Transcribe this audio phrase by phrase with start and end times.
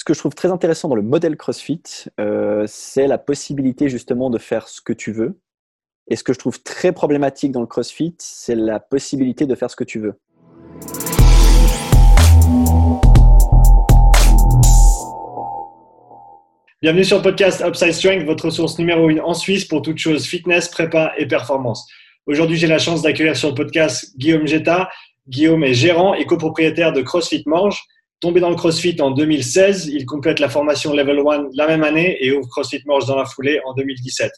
[0.00, 1.82] ce que je trouve très intéressant dans le modèle CrossFit,
[2.18, 5.38] euh, c'est la possibilité justement de faire ce que tu veux.
[6.08, 9.70] Et ce que je trouve très problématique dans le CrossFit, c'est la possibilité de faire
[9.70, 10.14] ce que tu veux.
[16.80, 20.24] Bienvenue sur le podcast Upside Strength, votre ressource numéro une en Suisse pour toutes choses
[20.24, 21.86] fitness, prépa et performance.
[22.24, 24.88] Aujourd'hui, j'ai la chance d'accueillir sur le podcast Guillaume Jetta.
[25.28, 27.84] Guillaume est gérant et copropriétaire de CrossFit Morge.
[28.20, 32.18] Tombé dans le CrossFit en 2016, il complète la formation Level 1 la même année
[32.20, 34.30] et ouvre CrossFit Morge dans la foulée en 2017.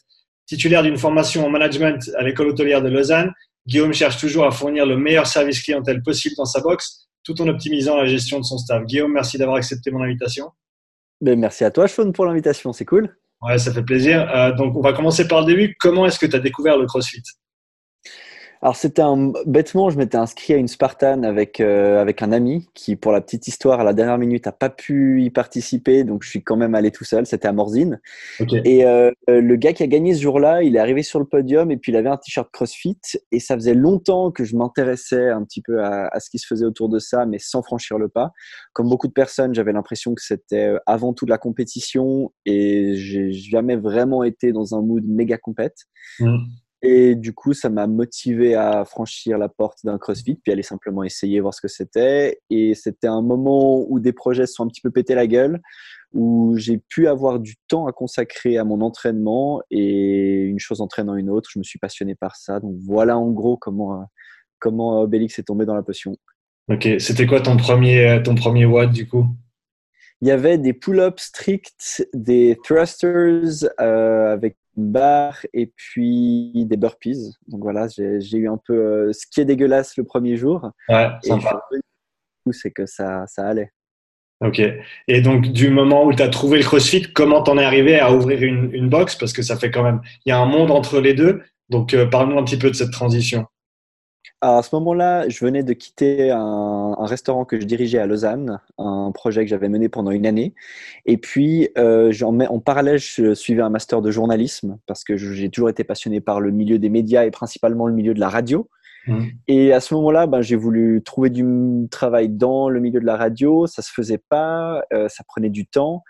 [0.45, 3.33] Titulaire d'une formation en management à l'école hôtelière de Lausanne,
[3.67, 7.47] Guillaume cherche toujours à fournir le meilleur service clientèle possible dans sa box, tout en
[7.47, 8.85] optimisant la gestion de son staff.
[8.85, 10.51] Guillaume, merci d'avoir accepté mon invitation.
[11.21, 12.73] Ben, merci à toi, Sean, pour l'invitation.
[12.73, 13.15] C'est cool.
[13.41, 14.29] Ouais, ça fait plaisir.
[14.33, 15.75] Euh, donc, on va commencer par le début.
[15.79, 17.23] Comment est-ce que tu as découvert le CrossFit?
[18.63, 22.69] Alors c'était un bêtement, je m'étais inscrit à une Spartan avec euh, avec un ami
[22.73, 26.23] qui, pour la petite histoire, à la dernière minute, a pas pu y participer, donc
[26.23, 27.25] je suis quand même allé tout seul.
[27.25, 27.99] C'était à Morzine.
[28.63, 31.71] Et euh, le gars qui a gagné ce jour-là, il est arrivé sur le podium
[31.71, 32.97] et puis il avait un t-shirt CrossFit
[33.33, 36.47] et ça faisait longtemps que je m'intéressais un petit peu à, à, ce qui se
[36.47, 38.31] faisait autour de ça, mais sans franchir le pas.
[38.71, 42.95] Comme beaucoup de personnes, j'avais l'impression que c'était euh, avant tout de la compétition et
[42.95, 45.79] j'ai jamais vraiment été dans un mood méga compète.
[46.21, 46.37] Mmh.
[46.85, 51.03] Et du coup, ça m'a motivé à franchir la porte d'un CrossFit, puis aller simplement
[51.03, 52.41] essayer, voir ce que c'était.
[52.49, 55.61] Et c'était un moment où des projets se sont un petit peu pété la gueule,
[56.11, 61.15] où j'ai pu avoir du temps à consacrer à mon entraînement et une chose entraînant
[61.15, 61.49] une autre.
[61.53, 62.59] Je me suis passionné par ça.
[62.59, 64.05] Donc voilà en gros comment,
[64.59, 66.17] comment Obélix est tombé dans la potion.
[66.69, 69.25] Ok, c'était quoi ton premier, ton premier watt du coup?
[70.21, 77.35] Il y avait des pull-ups stricts, des thrusters euh, avec barre et puis des burpees.
[77.47, 80.69] Donc voilà, j'ai eu un peu euh, ce qui est dégueulasse le premier jour.
[80.89, 81.61] Ouais, sympa.
[82.51, 83.71] c'est que ça, ça allait.
[84.41, 84.61] Ok.
[85.07, 88.11] Et donc, du moment où tu as trouvé le CrossFit, comment t'en es arrivé à
[88.11, 89.15] ouvrir une, une box?
[89.15, 91.41] Parce que ça fait quand même, il y a un monde entre les deux.
[91.69, 93.45] Donc, euh, parle-nous un petit peu de cette transition
[94.43, 99.11] à ce moment-là, je venais de quitter un, restaurant que je dirigeais à Lausanne, un
[99.13, 100.53] projet que j'avais mené pendant une année.
[101.05, 105.49] Et puis, euh, en, en, parallèle, je suivais un master de journalisme parce que j'ai
[105.49, 108.69] toujours été passionné par le milieu des médias et principalement le milieu de la radio.
[109.07, 109.23] Mmh.
[109.47, 113.17] Et à ce moment-là, ben, j'ai voulu trouver du travail dans le milieu de la
[113.17, 113.67] radio.
[113.67, 116.03] Ça se faisait pas, euh, ça prenait du temps.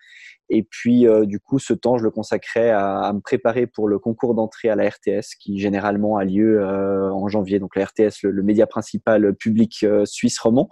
[0.50, 3.98] Et puis, euh, du coup, ce temps, je le consacrais à, me préparer pour le
[3.98, 7.60] concours d'entrée à la RTS, qui généralement a lieu euh, en janvier.
[7.60, 10.68] Donc, la RTS, le, média principal public euh, suisse roman.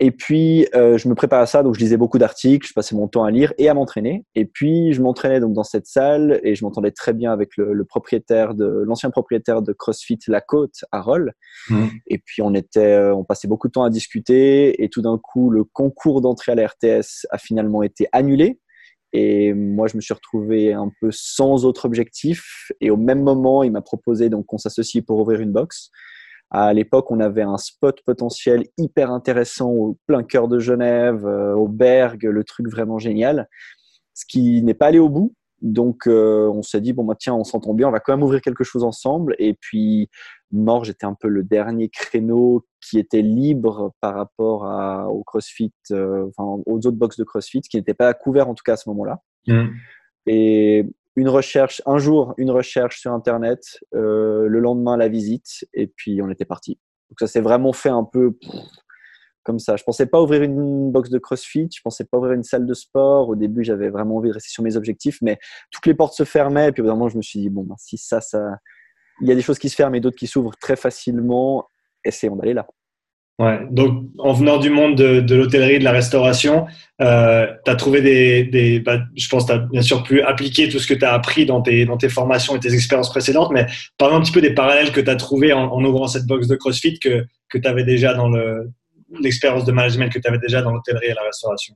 [0.00, 3.06] Et puis, je me préparais à ça, donc je lisais beaucoup d'articles, je passais mon
[3.06, 4.24] temps à lire et à m'entraîner.
[4.34, 7.84] Et puis, je m'entraînais donc dans cette salle et je m'entendais très bien avec le,
[7.84, 11.32] propriétaire de l'ancien propriétaire de CrossFit La Côte, Harold.
[11.70, 11.86] Mmh.
[12.08, 14.82] Et puis, on était, on passait beaucoup de temps à discuter.
[14.82, 18.58] Et tout d'un coup, le concours d'entrée à la RTS a finalement été annulé
[19.14, 22.72] et moi, je me suis retrouvé un peu sans autre objectif.
[22.80, 25.90] Et au même moment, il m'a proposé donc qu'on s'associe pour ouvrir une box.
[26.56, 31.52] À l'époque, on avait un spot potentiel hyper intéressant au plein cœur de Genève, euh,
[31.52, 33.48] au Berg, le truc vraiment génial.
[34.14, 35.34] Ce qui n'est pas allé au bout.
[35.62, 38.22] Donc, euh, on s'est dit, bon, bah, tiens, on s'entend bien, on va quand même
[38.22, 39.34] ouvrir quelque chose ensemble.
[39.40, 40.08] Et puis,
[40.52, 45.72] Morge était un peu le dernier créneau qui était libre par rapport à, au CrossFit,
[45.90, 48.76] euh, enfin, aux autres box de CrossFit, qui n'étaient pas couverts en tout cas à
[48.76, 49.18] ce moment-là.
[49.48, 49.64] Mmh.
[50.26, 50.86] Et
[51.16, 56.20] une recherche, un jour, une recherche sur Internet, euh, le lendemain, la visite, et puis
[56.22, 56.78] on était parti.
[57.10, 58.36] Donc ça s'est vraiment fait un peu
[59.44, 59.76] comme ça.
[59.76, 62.74] Je pensais pas ouvrir une box de CrossFit, je pensais pas ouvrir une salle de
[62.74, 63.28] sport.
[63.28, 65.38] Au début, j'avais vraiment envie de rester sur mes objectifs, mais
[65.70, 66.68] toutes les portes se fermaient.
[66.68, 68.56] Et puis, au je me suis dit, bon, ben, si ça, ça,
[69.20, 71.68] il y a des choses qui se ferment et d'autres qui s'ouvrent très facilement.
[72.04, 72.66] Essayons d'aller là.
[73.40, 76.66] Ouais, donc en venant du monde de, l'hôtellerie, de la restauration,
[77.00, 78.44] euh, tu as trouvé des.
[78.44, 81.04] des bah, je pense que tu as bien sûr pu appliquer tout ce que tu
[81.04, 83.66] as appris dans tes, dans tes formations et tes expériences précédentes, mais
[83.98, 86.54] parle un petit peu des parallèles que tu as trouvés en, ouvrant cette box de
[86.54, 88.30] CrossFit que, que tu avais déjà dans
[89.20, 91.74] l'expérience de management que tu avais déjà dans l'hôtellerie et la restauration.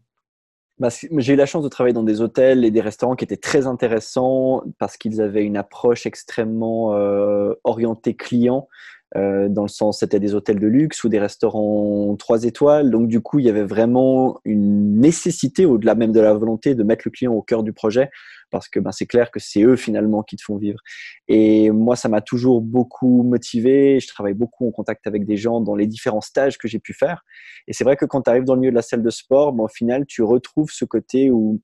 [0.79, 3.37] Bah, j'ai eu la chance de travailler dans des hôtels et des restaurants qui étaient
[3.37, 8.69] très intéressants parce qu'ils avaient une approche extrêmement euh, orientée client.
[9.16, 12.91] Euh, dans le sens c'était des hôtels de luxe ou des restaurants trois étoiles.
[12.91, 16.83] Donc du coup, il y avait vraiment une nécessité, au-delà même de la volonté, de
[16.83, 18.10] mettre le client au cœur du projet
[18.51, 20.81] parce que ben, c'est clair que c'est eux finalement qui te font vivre.
[21.28, 24.01] Et moi, ça m'a toujours beaucoup motivé.
[24.01, 26.95] Je travaille beaucoup en contact avec des gens dans les différents stages que j'ai pu
[26.95, 27.25] faire.
[27.66, 29.53] Et c'est vrai que quand tu arrives dans le milieu de la salle de sport,
[29.53, 31.61] ben, au final, tu retrouves ce côté où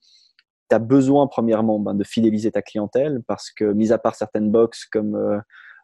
[0.70, 4.50] tu as besoin, premièrement, ben, de fidéliser ta clientèle parce que, mis à part certaines
[4.50, 5.16] boxes comme...
[5.16, 5.38] Euh,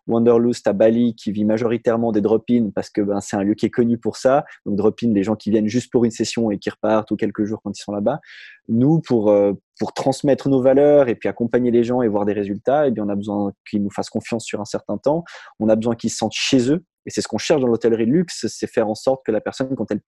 [0.07, 3.67] Wanderlust à Bali qui vit majoritairement des drop-in parce que ben, c'est un lieu qui
[3.67, 4.45] est connu pour ça.
[4.67, 7.45] Donc drop-in, les gens qui viennent juste pour une session et qui repartent ou quelques
[7.45, 8.21] jours quand ils sont là-bas.
[8.69, 12.33] Nous, pour, euh, pour transmettre nos valeurs et puis accompagner les gens et voir des
[12.33, 15.25] résultats, eh bien, on a besoin qu'ils nous fassent confiance sur un certain temps.
[15.59, 16.85] On a besoin qu'ils se sentent chez eux.
[17.07, 19.41] Et c'est ce qu'on cherche dans l'hôtellerie de luxe, c'est faire en sorte que la
[19.41, 20.01] personne, quand elle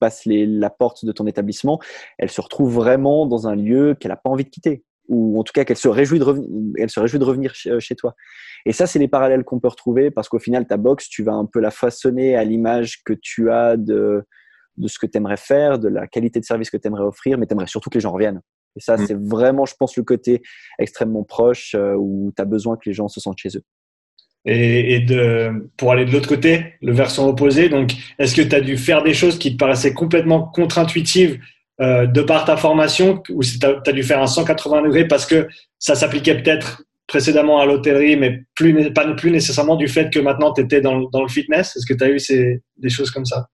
[0.00, 1.80] passe la porte de ton établissement,
[2.18, 5.42] elle se retrouve vraiment dans un lieu qu'elle n'a pas envie de quitter ou en
[5.42, 6.48] tout cas qu'elle se réjouit de revenir,
[6.78, 8.14] elle se réjouit de revenir euh, chez, toi.
[8.66, 11.34] Et ça, c'est les parallèles qu'on peut retrouver parce qu'au final, ta box, tu vas
[11.34, 14.24] un peu la façonner à l'image que tu as de,
[14.76, 17.38] de ce que tu aimerais faire, de la qualité de service que tu aimerais offrir,
[17.38, 18.40] mais tu aimerais surtout que les gens reviennent.
[18.76, 19.06] Et ça, mm.
[19.06, 20.42] c'est vraiment, je pense, le côté
[20.78, 23.62] extrêmement proche euh, où tu as besoin que les gens se sentent chez eux.
[24.46, 28.60] Et, de, pour aller de l'autre côté, le versant opposé, donc est-ce que tu as
[28.60, 31.40] dû faire des choses qui te paraissaient complètement contre-intuitives
[31.80, 35.48] euh, de par ta formation si tu as, dû faire un 180 degrés parce que
[35.78, 40.52] ça s'appliquait peut-être précédemment à l'hôtellerie, mais plus, pas plus nécessairement du fait que maintenant
[40.52, 41.76] tu étais dans, dans, le fitness.
[41.76, 43.48] Est-ce que tu as eu ces, des choses comme ça?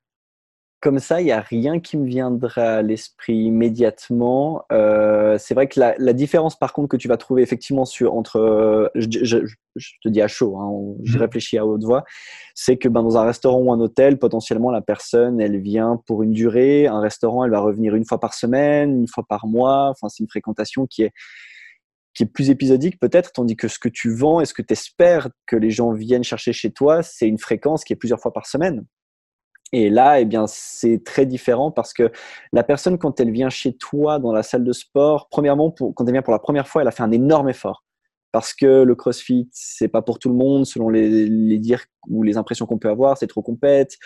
[0.81, 4.65] Comme ça, il n'y a rien qui me viendra à l'esprit immédiatement.
[4.73, 8.15] Euh, c'est vrai que la, la, différence, par contre, que tu vas trouver effectivement sur,
[8.15, 9.38] entre, euh, je, je,
[9.77, 11.23] je, te dis à chaud, hein, je mhm.
[11.23, 12.05] réfléchis à haute voix,
[12.55, 16.23] c'est que ben, dans un restaurant ou un hôtel, potentiellement, la personne, elle vient pour
[16.23, 16.87] une durée.
[16.87, 19.91] Un restaurant, elle va revenir une fois par semaine, une fois par mois.
[19.91, 21.12] Enfin, c'est une fréquentation qui est,
[22.15, 24.73] qui est plus épisodique peut-être, tandis que ce que tu vends et ce que tu
[24.73, 28.33] espères que les gens viennent chercher chez toi, c'est une fréquence qui est plusieurs fois
[28.33, 28.87] par semaine.
[29.73, 32.11] Et là, eh bien, c'est très différent parce que
[32.53, 36.05] la personne, quand elle vient chez toi dans la salle de sport, premièrement, pour, quand
[36.07, 37.85] elle vient pour la première fois, elle a fait un énorme effort.
[38.33, 42.37] Parce que le CrossFit, c'est pas pour tout le monde, selon les, dires ou les
[42.37, 43.97] impressions qu'on peut avoir, c'est trop compète.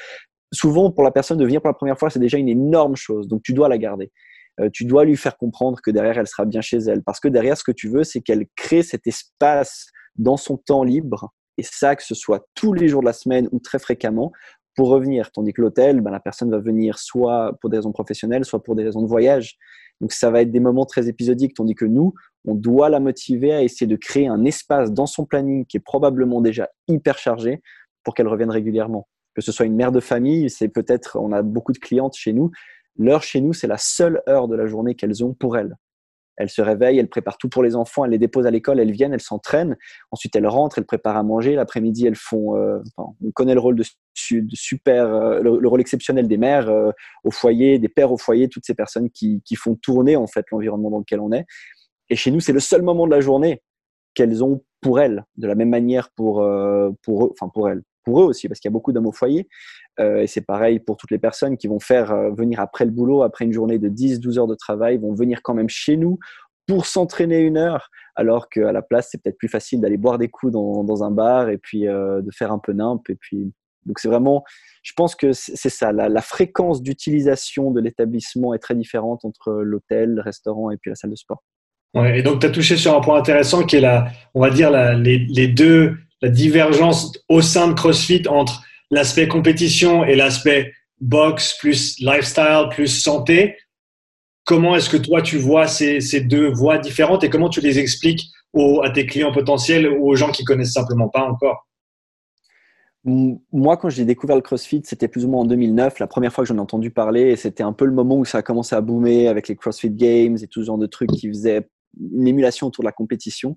[0.52, 3.26] Souvent, pour la personne de venir pour la première fois, c'est déjà une énorme chose.
[3.28, 4.12] Donc, tu dois la garder.
[4.60, 7.02] Euh, tu dois lui faire comprendre que derrière, elle sera bien chez elle.
[7.02, 10.84] Parce que derrière, ce que tu veux, c'est qu'elle crée cet espace dans son temps
[10.84, 14.32] libre et ça, que ce soit tous les jours de la semaine ou très fréquemment,
[14.74, 15.30] pour revenir.
[15.32, 18.74] Tandis que l'hôtel, ben, la personne va venir soit pour des raisons professionnelles, soit pour
[18.74, 19.56] des raisons de voyage.
[20.00, 23.52] Donc ça va être des moments très épisodiques, tandis que nous, on doit la motiver
[23.52, 27.62] à essayer de créer un espace dans son planning qui est probablement déjà hyper chargé
[28.02, 29.08] pour qu'elle revienne régulièrement.
[29.34, 32.32] Que ce soit une mère de famille, c'est peut-être, on a beaucoup de clientes chez
[32.32, 32.50] nous,
[32.96, 35.74] l'heure chez nous, c'est la seule heure de la journée qu'elles ont pour elles.
[36.36, 38.90] Elle se réveille, elle prépare tout pour les enfants, elle les dépose à l'école, elles
[38.90, 39.76] viennent, elles s'entraînent.
[40.10, 41.54] Ensuite, elles rentrent, elles préparent à manger.
[41.54, 42.56] L'après-midi, elles font.
[42.56, 43.84] Euh, on connaît le rôle de,
[44.52, 46.90] super, euh, le, rôle exceptionnel des mères euh,
[47.22, 50.44] au foyer, des pères au foyer, toutes ces personnes qui, qui font tourner en fait
[50.50, 51.46] l'environnement dans lequel on est.
[52.10, 53.62] Et chez nous, c'est le seul moment de la journée
[54.14, 56.46] qu'elles ont pour elles, de la même manière pour
[57.02, 59.12] pour eux, enfin pour elles, pour eux aussi, parce qu'il y a beaucoup d'hommes au
[59.12, 59.48] foyer.
[60.00, 62.90] Euh, et c'est pareil pour toutes les personnes qui vont faire euh, venir après le
[62.90, 66.18] boulot, après une journée de 10-12 heures de travail, vont venir quand même chez nous
[66.66, 70.28] pour s'entraîner une heure, alors qu'à la place, c'est peut-être plus facile d'aller boire des
[70.28, 73.08] coups dans, un bar et puis euh, de faire un peu nimp.
[73.10, 73.52] Et puis,
[73.84, 74.44] donc c'est vraiment,
[74.82, 80.14] je pense que c'est ça, la, fréquence d'utilisation de l'établissement est très différente entre l'hôtel,
[80.14, 81.42] le restaurant et puis la salle de sport.
[81.94, 84.50] Ouais, et donc tu as touché sur un point intéressant qui est la, on va
[84.50, 88.64] dire les deux, la divergence au sein de CrossFit entre
[88.94, 93.56] l'aspect compétition et l'aspect box plus lifestyle plus santé.
[94.44, 97.78] Comment est-ce que toi tu vois ces, ces, deux voies différentes et comment tu les
[97.78, 101.66] expliques aux, à tes clients potentiels ou aux gens qui connaissent simplement pas encore?
[103.06, 106.42] Moi, quand j'ai découvert le CrossFit, c'était plus ou moins en 2009, la première fois
[106.42, 108.74] que j'en ai entendu parler, et c'était un peu le moment où ça a commencé
[108.74, 111.68] à boomer avec les CrossFit Games et tout ce genre de trucs qui faisaient
[112.00, 113.56] une émulation autour de la compétition.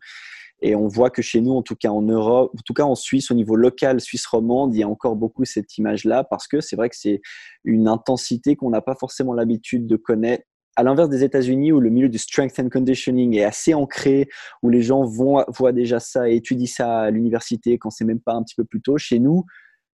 [0.62, 2.96] Et on voit que chez nous, en tout cas en Europe, en tout cas en
[2.96, 6.62] Suisse, au niveau local, Suisse romande, il y a encore beaucoup cette image-là parce que
[6.62, 7.22] c'est vrai que c'est
[7.64, 10.44] une intensité qu'on n'a pas forcément l'habitude de connaître.
[10.76, 14.30] À l'inverse des États-Unis, où le milieu du strength and conditioning est assez ancré,
[14.62, 18.34] où les gens voient déjà ça et étudient ça à l'université quand c'est même pas
[18.34, 19.44] un petit peu plus tôt, chez nous,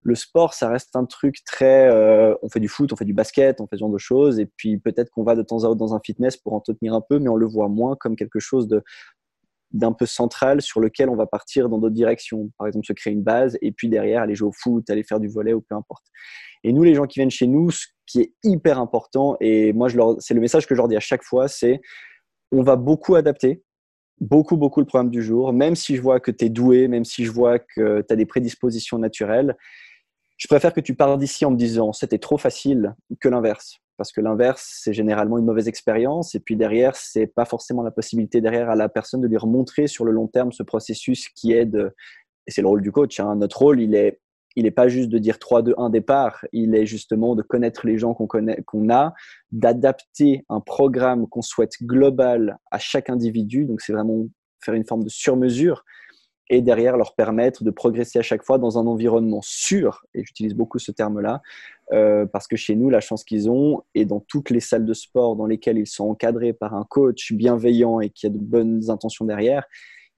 [0.03, 1.89] le sport, ça reste un truc très.
[1.89, 4.41] Euh, on fait du foot, on fait du basket, on fait ce genre de choses,
[4.41, 7.01] et puis peut-être qu'on va de temps à autre dans un fitness pour entretenir un
[7.01, 8.83] peu, mais on le voit moins comme quelque chose de
[9.73, 12.51] d'un peu central sur lequel on va partir dans d'autres directions.
[12.59, 15.21] Par exemple, se créer une base et puis derrière aller jouer au foot, aller faire
[15.21, 16.05] du volet ou peu importe.
[16.65, 19.89] Et nous, les gens qui viennent chez nous, ce qui est hyper important, et moi,
[20.19, 21.81] c'est le message que je leur dis à chaque fois, c'est
[22.53, 23.63] on va beaucoup adapter,
[24.21, 27.05] beaucoup, beaucoup le programme du jour, même si je vois que tu es doué, même
[27.05, 29.57] si je vois que tu as des prédispositions naturelles.
[30.37, 34.11] Je préfère que tu parles d'ici en me disant c'était trop facile que l'inverse parce
[34.11, 36.35] que l'inverse, c'est généralement une mauvaise expérience.
[36.35, 39.87] Et puis derrière, c'est pas forcément la possibilité derrière à la personne de lui remontrer
[39.87, 41.95] sur le long terme ce processus qui est de,
[42.49, 43.21] et c'est le rôle du coach.
[43.21, 43.37] Hein.
[43.37, 44.13] Notre rôle, il
[44.57, 46.45] il n'est pas juste de dire 3, 2, 1 départ.
[46.53, 49.15] Il est justement de connaître les gens qu'on connaît, qu'on a,
[49.53, 53.67] d'adapter un programme qu'on souhaite global à chaque individu.
[53.67, 54.27] Donc c'est vraiment
[54.65, 55.85] faire une forme de surmesure
[56.53, 60.55] et derrière leur permettre de progresser à chaque fois dans un environnement sûr, et j'utilise
[60.55, 61.41] beaucoup ce terme-là,
[61.95, 64.93] euh, parce que chez nous, la chance qu'ils ont, et dans toutes les salles de
[64.93, 68.91] sport dans lesquelles ils sont encadrés par un coach bienveillant et qui a de bonnes
[68.91, 69.65] intentions derrière,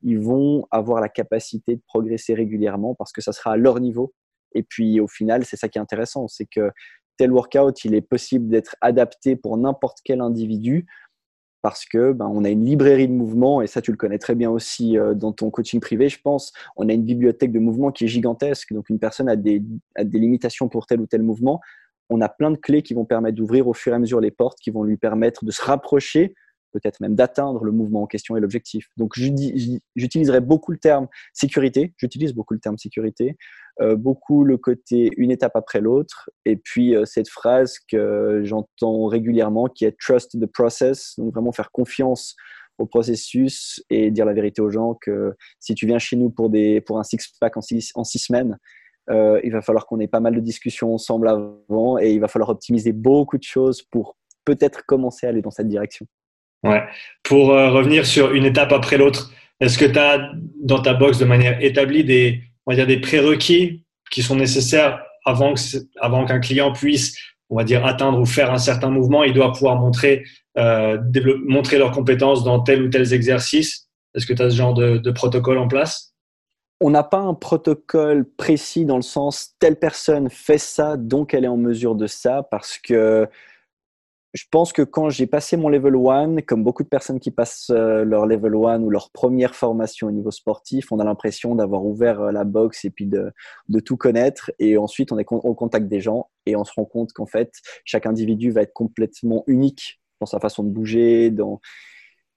[0.02, 4.12] ils vont avoir la capacité de progresser régulièrement parce que ça sera à leur niveau.
[4.56, 6.72] Et puis au final, c'est ça qui est intéressant, c'est que
[7.16, 10.84] tel workout, il est possible d'être adapté pour n'importe quel individu
[11.64, 14.34] parce que ben, on a une librairie de mouvements et ça tu le connais très
[14.34, 16.52] bien aussi euh, dans ton coaching privé je pense.
[16.76, 18.74] On a une bibliothèque de mouvements qui est gigantesque.
[18.74, 19.62] Donc une personne a des,
[19.96, 21.62] a des limitations pour tel ou tel mouvement.
[22.10, 24.30] On a plein de clés qui vont permettre d'ouvrir au fur et à mesure les
[24.30, 26.34] portes qui vont lui permettre de se rapprocher
[26.74, 28.88] peut-être même d'atteindre le mouvement en question et l'objectif.
[28.98, 33.38] Donc j'utiliserai beaucoup le terme sécurité, j'utilise beaucoup le terme sécurité,
[33.80, 39.66] beaucoup le côté une étape après l'autre, et puis euh, cette phrase que j'entends régulièrement
[39.66, 42.36] qui est trust the process, donc vraiment faire confiance
[42.78, 46.50] au processus et dire la vérité aux gens que si tu viens chez nous pour,
[46.50, 48.58] des, pour un six-pack en six, en six semaines,
[49.10, 52.28] euh, il va falloir qu'on ait pas mal de discussions ensemble avant et il va
[52.28, 56.06] falloir optimiser beaucoup de choses pour peut-être commencer à aller dans cette direction.
[56.64, 56.82] Ouais.
[57.22, 61.18] Pour euh, revenir sur une étape après l'autre, est-ce que tu as dans ta box
[61.18, 65.60] de manière établie des, on va dire des prérequis qui sont nécessaires avant que,
[66.00, 67.16] avant qu'un client puisse,
[67.50, 70.24] on va dire, atteindre ou faire un certain mouvement, il doit pouvoir montrer,
[70.58, 70.98] euh,
[71.46, 73.88] montrer leurs compétences dans tel ou tel exercice.
[74.14, 76.14] Est-ce que tu as ce genre de, de protocole en place?
[76.80, 81.44] On n'a pas un protocole précis dans le sens telle personne fait ça, donc elle
[81.44, 83.28] est en mesure de ça, parce que
[84.34, 87.70] je pense que quand j'ai passé mon level 1, comme beaucoup de personnes qui passent
[87.70, 91.84] euh, leur level 1 ou leur première formation au niveau sportif, on a l'impression d'avoir
[91.84, 93.32] ouvert euh, la box et puis de,
[93.68, 94.50] de, tout connaître.
[94.58, 97.52] Et ensuite, on est au contact des gens et on se rend compte qu'en fait,
[97.84, 101.60] chaque individu va être complètement unique dans sa façon de bouger, dans,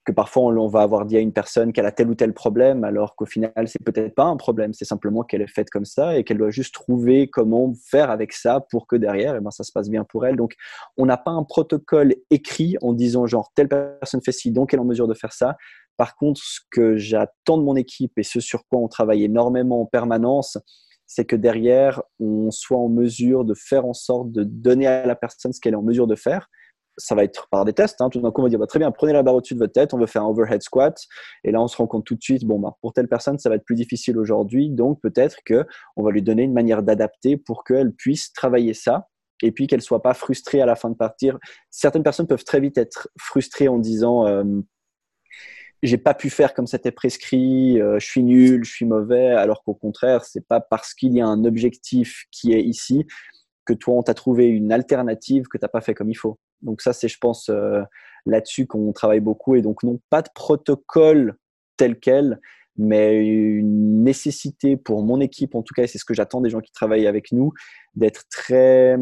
[0.07, 2.85] que parfois on, va avoir dit à une personne qu'elle a tel ou tel problème,
[2.85, 6.17] alors qu'au final, c'est peut-être pas un problème, c'est simplement qu'elle est faite comme ça
[6.17, 9.65] et qu'elle doit juste trouver comment faire avec ça pour que derrière, eh ben, ça
[9.65, 10.37] se passe bien pour elle.
[10.37, 10.53] Donc,
[10.95, 14.79] on n'a pas un protocole écrit en disant genre telle personne fait ci, donc elle
[14.79, 15.57] est en mesure de faire ça.
[15.97, 19.81] Par contre, ce que j'attends de mon équipe et ce sur quoi on travaille énormément
[19.81, 20.57] en permanence,
[21.05, 25.17] c'est que derrière, on soit en mesure de faire en sorte de donner à la
[25.17, 26.47] personne ce qu'elle est en mesure de faire
[26.97, 28.01] ça va être par des tests.
[28.01, 28.09] Hein.
[28.09, 29.73] Tout d'un coup, on va dire bah, très bien, prenez la barre au-dessus de votre
[29.73, 30.99] tête, on veut faire un overhead squat.
[31.43, 33.49] Et là, on se rend compte tout de suite, bon, bah, pour telle personne, ça
[33.49, 34.69] va être plus difficile aujourd'hui.
[34.69, 39.07] Donc, peut-être qu'on va lui donner une manière d'adapter pour qu'elle puisse travailler ça
[39.43, 41.37] et puis qu'elle soit pas frustrée à la fin de partir.
[41.69, 44.43] Certaines personnes peuvent très vite être frustrées en disant euh,
[45.83, 49.63] j'ai pas pu faire comme c'était prescrit, euh, je suis nul, je suis mauvais, alors
[49.63, 53.05] qu'au contraire, c'est pas parce qu'il y a un objectif qui est ici
[53.65, 56.39] que toi on t'a trouvé une alternative que t'as pas fait comme il faut.
[56.61, 57.81] Donc ça, c'est, je pense, euh,
[58.25, 59.55] là-dessus qu'on travaille beaucoup.
[59.55, 61.37] Et donc, non, pas de protocole
[61.77, 62.39] tel quel,
[62.77, 66.59] mais une nécessité pour mon équipe, en tout cas, c'est ce que j'attends des gens
[66.59, 67.53] qui travaillent avec nous,
[67.95, 68.97] d'être très,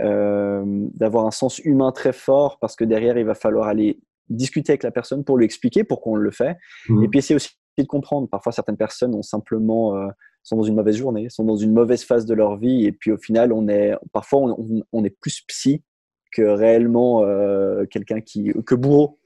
[0.00, 0.62] euh,
[0.94, 4.82] d'avoir un sens humain très fort, parce que derrière, il va falloir aller discuter avec
[4.82, 6.56] la personne pour lui expliquer pourquoi on le fait.
[6.88, 7.04] Mmh.
[7.04, 8.28] Et puis, essayer aussi de comprendre.
[8.28, 10.08] Parfois, certaines personnes ont simplement euh,
[10.42, 13.12] sont dans une mauvaise journée, sont dans une mauvaise phase de leur vie, et puis
[13.12, 15.82] au final, on est parfois on, on est plus psy
[16.32, 19.18] que réellement euh, quelqu'un qui que bourreau.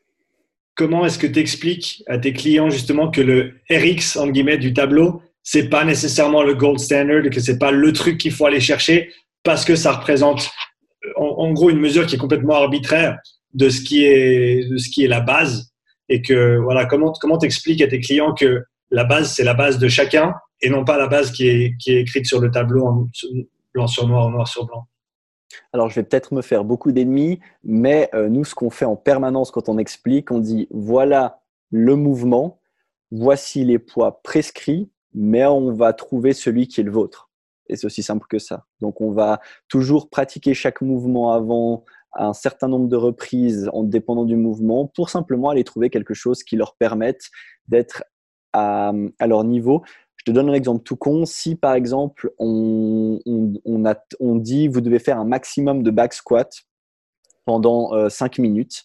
[0.74, 4.72] Comment est-ce que tu expliques à tes clients justement que le RX en guillemets du
[4.72, 8.60] tableau, c'est pas nécessairement le gold standard, que c'est pas le truc qu'il faut aller
[8.60, 9.10] chercher
[9.44, 10.50] parce que ça représente
[11.16, 13.18] en, gros une mesure qui est complètement arbitraire
[13.52, 15.70] de ce qui est ce qui est la base
[16.08, 19.78] et que voilà comment comment t'expliques à tes clients que la base c'est la base
[19.78, 22.86] de chacun et non pas la base qui est qui est écrite sur le tableau
[22.86, 23.06] en
[23.74, 24.86] blanc sur noir noir sur blanc?
[25.72, 28.96] Alors, je vais peut-être me faire beaucoup d'ennemis, mais euh, nous, ce qu'on fait en
[28.96, 32.60] permanence quand on explique, on dit voilà le mouvement,
[33.10, 37.30] voici les poids prescrits, mais on va trouver celui qui est le vôtre.
[37.68, 38.66] Et c'est aussi simple que ça.
[38.80, 41.84] Donc, on va toujours pratiquer chaque mouvement avant
[42.16, 46.42] un certain nombre de reprises en dépendant du mouvement pour simplement aller trouver quelque chose
[46.44, 47.30] qui leur permette
[47.66, 48.04] d'être
[48.52, 49.82] à, à leur niveau.
[50.26, 51.26] Je te donne un exemple tout con.
[51.26, 56.14] Si par exemple on, on, a, on dit vous devez faire un maximum de back
[56.14, 56.50] squat
[57.44, 58.84] pendant 5 euh, minutes,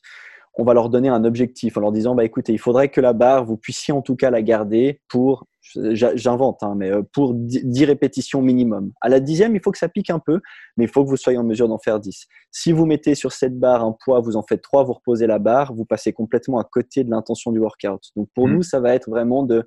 [0.58, 3.14] on va leur donner un objectif en leur disant bah écoutez, il faudrait que la
[3.14, 7.86] barre vous puissiez en tout cas la garder pour j'invente hein, mais euh, pour 10
[7.86, 8.92] répétitions minimum.
[9.00, 10.42] À la dixième, il faut que ça pique un peu,
[10.76, 12.26] mais il faut que vous soyez en mesure d'en faire 10.
[12.52, 15.40] Si vous mettez sur cette barre un poids, vous en faites 3, vous reposez la
[15.40, 18.02] barre, vous passez complètement à côté de l'intention du workout.
[18.16, 18.54] Donc pour mmh.
[18.54, 19.66] nous, ça va être vraiment de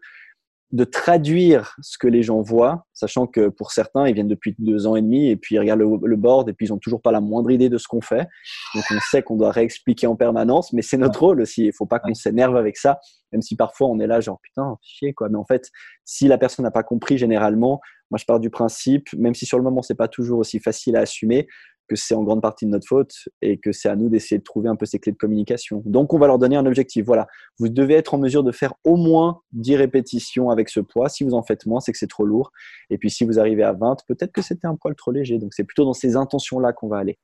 [0.73, 4.87] de traduire ce que les gens voient, sachant que pour certains, ils viennent depuis deux
[4.87, 7.13] ans et demi et puis ils regardent le, board et puis ils ont toujours pas
[7.13, 8.27] la moindre idée de ce qu'on fait.
[8.75, 11.67] Donc on sait qu'on doit réexpliquer en permanence, mais c'est notre rôle aussi.
[11.67, 12.99] Il faut pas qu'on s'énerve avec ça,
[13.33, 15.29] même si parfois on est là genre putain chier quoi.
[15.29, 15.71] Mais en fait,
[16.07, 19.59] si la personne n'a pas compris, généralement, moi je pars du principe, même si sur
[19.59, 21.49] le moment c'est pas toujours aussi facile à assumer,
[21.93, 24.43] que c'est en grande partie de notre faute et que c'est à nous d'essayer de
[24.43, 25.83] trouver un peu ces clés de communication.
[25.85, 27.05] Donc, on va leur donner un objectif.
[27.05, 27.27] Voilà,
[27.59, 31.11] vous devez être en mesure de faire au moins 10 répétitions avec ce poids.
[31.11, 32.51] Si vous en faites moins, c'est que c'est trop lourd.
[32.89, 35.39] Et puis, si vous arrivez à 20, peut-être que c'était un poil trop léger.
[35.39, 37.19] Donc, c'est plutôt dans ces intentions-là qu'on va aller.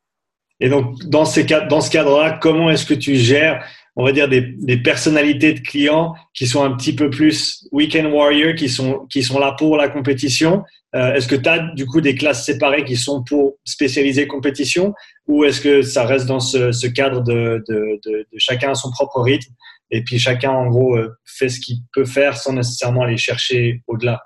[0.60, 3.64] Et donc, dans, ces, dans ce cadre-là, comment est-ce que tu gères,
[3.96, 8.12] on va dire, des, des, personnalités de clients qui sont un petit peu plus weekend
[8.12, 10.64] warrior, qui sont, qui sont là pour la compétition
[10.94, 14.94] euh, Est-ce que tu as du coup des classes séparées qui sont pour spécialiser compétition
[15.26, 17.64] ou est-ce que ça reste dans ce, cadre de,
[18.36, 19.52] chacun à son propre rythme
[19.90, 23.82] et puis chacun en gros euh, fait ce qu'il peut faire sans nécessairement aller chercher
[23.86, 24.22] au-delà?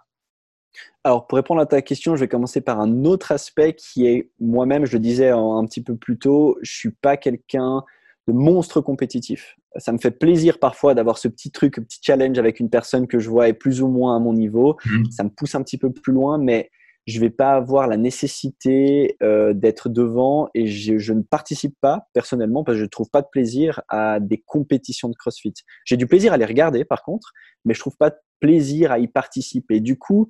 [1.04, 4.30] Alors, pour répondre à ta question, je vais commencer par un autre aspect qui est
[4.38, 7.82] moi-même, je le disais un petit peu plus tôt, je suis pas quelqu'un
[8.28, 9.56] de monstre compétitif.
[9.76, 13.18] Ça me fait plaisir parfois d'avoir ce petit truc, petit challenge avec une personne que
[13.18, 14.76] je vois est plus ou moins à mon niveau.
[14.84, 15.10] Mmh.
[15.10, 16.70] Ça me pousse un petit peu plus loin, mais
[17.06, 22.06] je vais pas avoir la nécessité euh, d'être devant et je, je, ne participe pas
[22.12, 25.54] personnellement parce que je ne trouve pas de plaisir à des compétitions de CrossFit.
[25.84, 27.32] J'ai du plaisir à les regarder par contre,
[27.64, 29.80] mais je trouve pas de plaisir à y participer.
[29.80, 30.28] Du coup,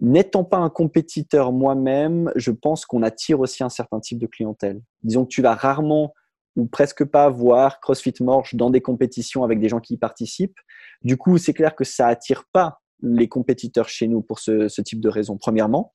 [0.00, 4.80] N'étant pas un compétiteur moi-même, je pense qu'on attire aussi un certain type de clientèle.
[5.02, 6.14] Disons que tu vas rarement
[6.60, 10.58] ou presque pas voir CrossFit Morge dans des compétitions avec des gens qui y participent.
[11.02, 14.82] Du coup, c'est clair que ça attire pas les compétiteurs chez nous pour ce, ce
[14.82, 15.94] type de raison, premièrement.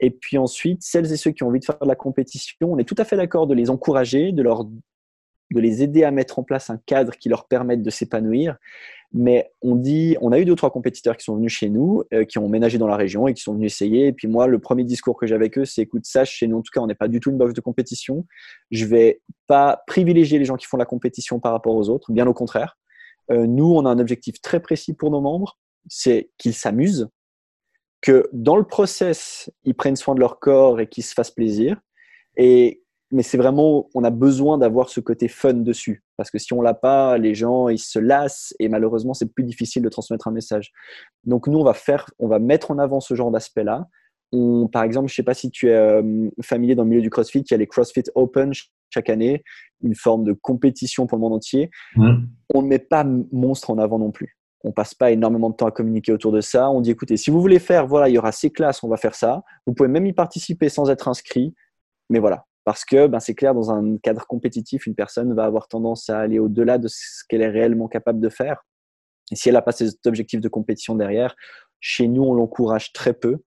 [0.00, 2.78] Et puis ensuite, celles et ceux qui ont envie de faire de la compétition, on
[2.78, 4.66] est tout à fait d'accord de les encourager, de leur
[5.50, 8.56] de les aider à mettre en place un cadre qui leur permette de s'épanouir.
[9.12, 12.02] Mais on dit, on a eu deux ou trois compétiteurs qui sont venus chez nous,
[12.12, 14.08] euh, qui ont ménagé dans la région et qui sont venus essayer.
[14.08, 16.58] Et puis moi, le premier discours que j'ai avec eux, c'est écoute, sache, chez nous,
[16.58, 18.26] en tout cas, on n'est pas du tout une box de compétition.
[18.70, 22.26] Je vais pas privilégier les gens qui font la compétition par rapport aux autres, bien
[22.26, 22.76] au contraire.
[23.30, 27.08] Euh, nous, on a un objectif très précis pour nos membres, c'est qu'ils s'amusent,
[28.02, 31.80] que dans le process, ils prennent soin de leur corps et qu'ils se fassent plaisir.
[32.36, 36.02] Et mais c'est vraiment, on a besoin d'avoir ce côté fun dessus.
[36.16, 39.44] Parce que si on l'a pas, les gens, ils se lassent et malheureusement, c'est plus
[39.44, 40.72] difficile de transmettre un message.
[41.24, 43.86] Donc, nous, on va faire, on va mettre en avant ce genre d'aspect-là.
[44.72, 47.40] par exemple, je sais pas si tu es euh, familier dans le milieu du CrossFit,
[47.40, 48.52] il y a les CrossFit Open
[48.90, 49.42] chaque année,
[49.82, 51.70] une forme de compétition pour le monde entier.
[51.96, 52.16] Mmh.
[52.54, 54.36] On ne met pas monstre en avant non plus.
[54.64, 56.68] On passe pas énormément de temps à communiquer autour de ça.
[56.70, 58.96] On dit, écoutez, si vous voulez faire, voilà, il y aura ces classes, on va
[58.96, 59.42] faire ça.
[59.66, 61.54] Vous pouvez même y participer sans être inscrit.
[62.10, 65.68] Mais voilà, parce que ben, c'est clair, dans un cadre compétitif, une personne va avoir
[65.68, 68.66] tendance à aller au-delà de ce qu'elle est réellement capable de faire.
[69.32, 71.34] Et si elle n'a pas cet objectif de compétition derrière,
[71.80, 73.38] chez nous, on l'encourage très peu.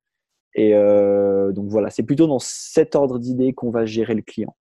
[0.55, 4.55] Et euh, donc voilà, c'est plutôt dans cet ordre d'idée qu'on va gérer le client.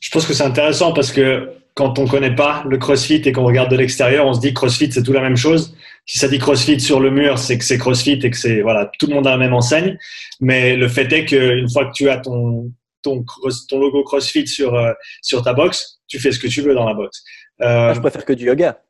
[0.00, 3.32] Je pense que c'est intéressant parce que quand on ne connaît pas le CrossFit et
[3.32, 5.74] qu'on regarde de l'extérieur, on se dit CrossFit c'est tout la même chose.
[6.04, 8.88] Si ça dit CrossFit sur le mur, c'est que c'est CrossFit et que c'est voilà,
[9.00, 9.98] tout le monde a la même enseigne.
[10.40, 12.70] Mais le fait est qu'une fois que tu as ton
[13.06, 14.92] ton, logo CrossFit sur, euh,
[15.22, 17.22] sur ta box, tu fais ce que tu veux dans la box.
[17.62, 18.80] Euh, je préfère que du yoga.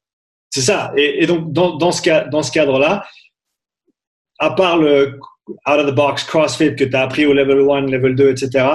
[0.50, 0.92] C'est ça.
[0.96, 3.06] Et, donc, dans, dans, ce, dans ce cadre-là,
[4.38, 7.82] à part le out of the box CrossFit que tu as appris au level 1,
[7.82, 8.66] level 2, etc.,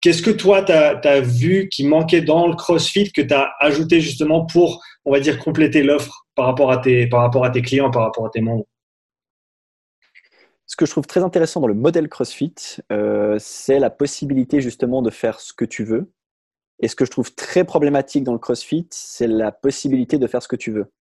[0.00, 3.50] qu'est-ce que toi, tu as, as, vu qui manquait dans le CrossFit que tu as
[3.60, 7.50] ajouté justement pour, on va dire, compléter l'offre par, rapport à tes, par rapport à
[7.50, 8.66] tes clients, par rapport à tes membres?
[10.68, 12.54] Ce que je trouve très intéressant dans le modèle CrossFit,
[12.92, 16.12] euh, c'est la possibilité justement de faire ce que tu veux.
[16.80, 20.42] Et ce que je trouve très problématique dans le CrossFit, c'est la possibilité de faire
[20.42, 20.92] ce que tu veux.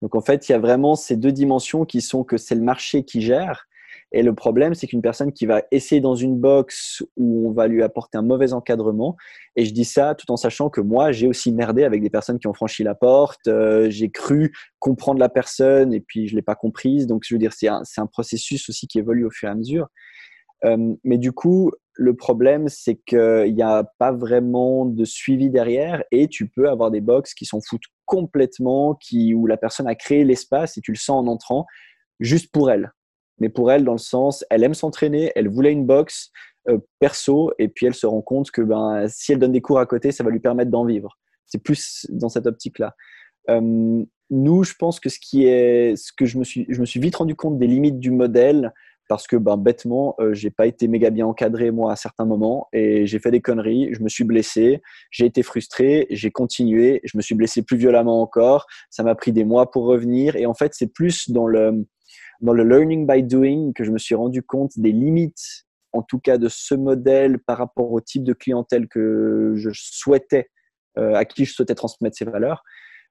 [0.00, 2.62] Donc en fait, il y a vraiment ces deux dimensions qui sont que c'est le
[2.62, 3.68] marché qui gère
[4.12, 7.66] et le problème, c'est qu'une personne qui va essayer dans une box où on va
[7.66, 9.16] lui apporter un mauvais encadrement,
[9.56, 12.38] et je dis ça tout en sachant que moi, j'ai aussi merdé avec des personnes
[12.38, 16.42] qui ont franchi la porte, euh, j'ai cru comprendre la personne et puis je l'ai
[16.42, 17.06] pas comprise.
[17.06, 19.54] Donc, je veux dire, c'est un, un, processus aussi qui évolue au fur et à
[19.54, 19.88] mesure.
[20.64, 26.04] Euh, mais du coup, le problème, c'est qu'il n'y a pas vraiment de suivi derrière
[26.10, 29.94] et tu peux avoir des box qui s'en foutent complètement, qui, où la personne a
[29.94, 31.66] créé l'espace et tu le sens en entrant
[32.20, 32.92] juste pour elle
[33.42, 36.30] mais pour elle, dans le sens, elle aime s'entraîner, elle voulait une boxe
[36.68, 39.80] euh, perso, et puis elle se rend compte que ben, si elle donne des cours
[39.80, 41.18] à côté, ça va lui permettre d'en vivre.
[41.46, 42.94] C'est plus dans cette optique-là.
[43.50, 46.86] Euh, nous, je pense que ce qui est, ce que je me suis, je me
[46.86, 48.72] suis vite rendu compte des limites du modèle
[49.08, 52.68] parce que ben, bêtement, euh, j'ai pas été méga bien encadré moi à certains moments
[52.72, 57.16] et j'ai fait des conneries, je me suis blessé, j'ai été frustré, j'ai continué, je
[57.16, 60.54] me suis blessé plus violemment encore, ça m'a pris des mois pour revenir et en
[60.54, 61.84] fait c'est plus dans le
[62.40, 66.18] dans le learning by doing que je me suis rendu compte des limites, en tout
[66.18, 70.48] cas de ce modèle par rapport au type de clientèle que je souhaitais,
[70.98, 72.62] euh, à qui je souhaitais transmettre ces valeurs.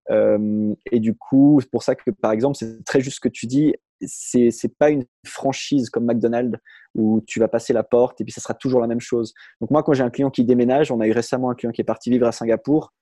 [0.10, 3.30] Euh, et du coup, c'est pour ça que, par exemple, c'est très juste ce que
[3.30, 6.58] tu dis, c'est c'est pas une franchise comme McDonald's
[6.96, 9.34] où tu vas passer la porte et puis ça sera toujours la même chose.
[9.62, 11.82] Donc moi, quand j'ai un client qui déménage, on a eu récemment un client qui
[11.82, 12.94] est parti vivre à Singapour,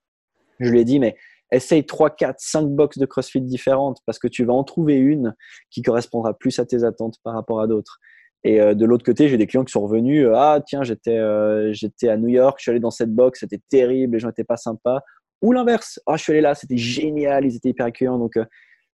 [0.60, 1.15] je lui ai dit, mais
[1.51, 5.35] essaye 3, 4, 5 box de CrossFit différentes parce que tu vas en trouver une
[5.71, 7.99] qui correspondra plus à tes attentes par rapport à d'autres.
[8.43, 10.25] Et euh, de l'autre côté, j'ai des clients qui sont revenus.
[10.25, 13.62] Euh, ah, tiens, j'étais euh, à New York, je suis allé dans cette box, c'était
[13.69, 15.01] terrible, les gens n'étaient pas sympas.
[15.41, 15.99] Ou l'inverse.
[16.05, 18.17] Ah, je suis allé là, c'était génial, ils étaient hyper accueillants.
[18.17, 18.38] Donc,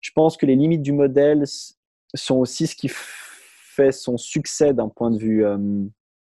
[0.02, 1.44] je pense que les limites du modèle
[2.14, 5.44] sont aussi ce qui fait son succès d'un point de vue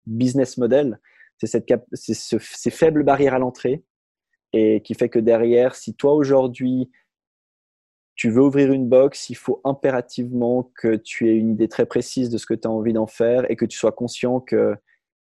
[0.06, 0.98] business model.
[1.38, 3.82] C'est cette ce, ces faibles barrières à l'entrée
[4.52, 6.90] et qui fait que derrière, si toi aujourd'hui
[8.14, 12.28] tu veux ouvrir une box, il faut impérativement que tu aies une idée très précise
[12.28, 14.76] de ce que tu as envie d'en faire et que tu sois conscient que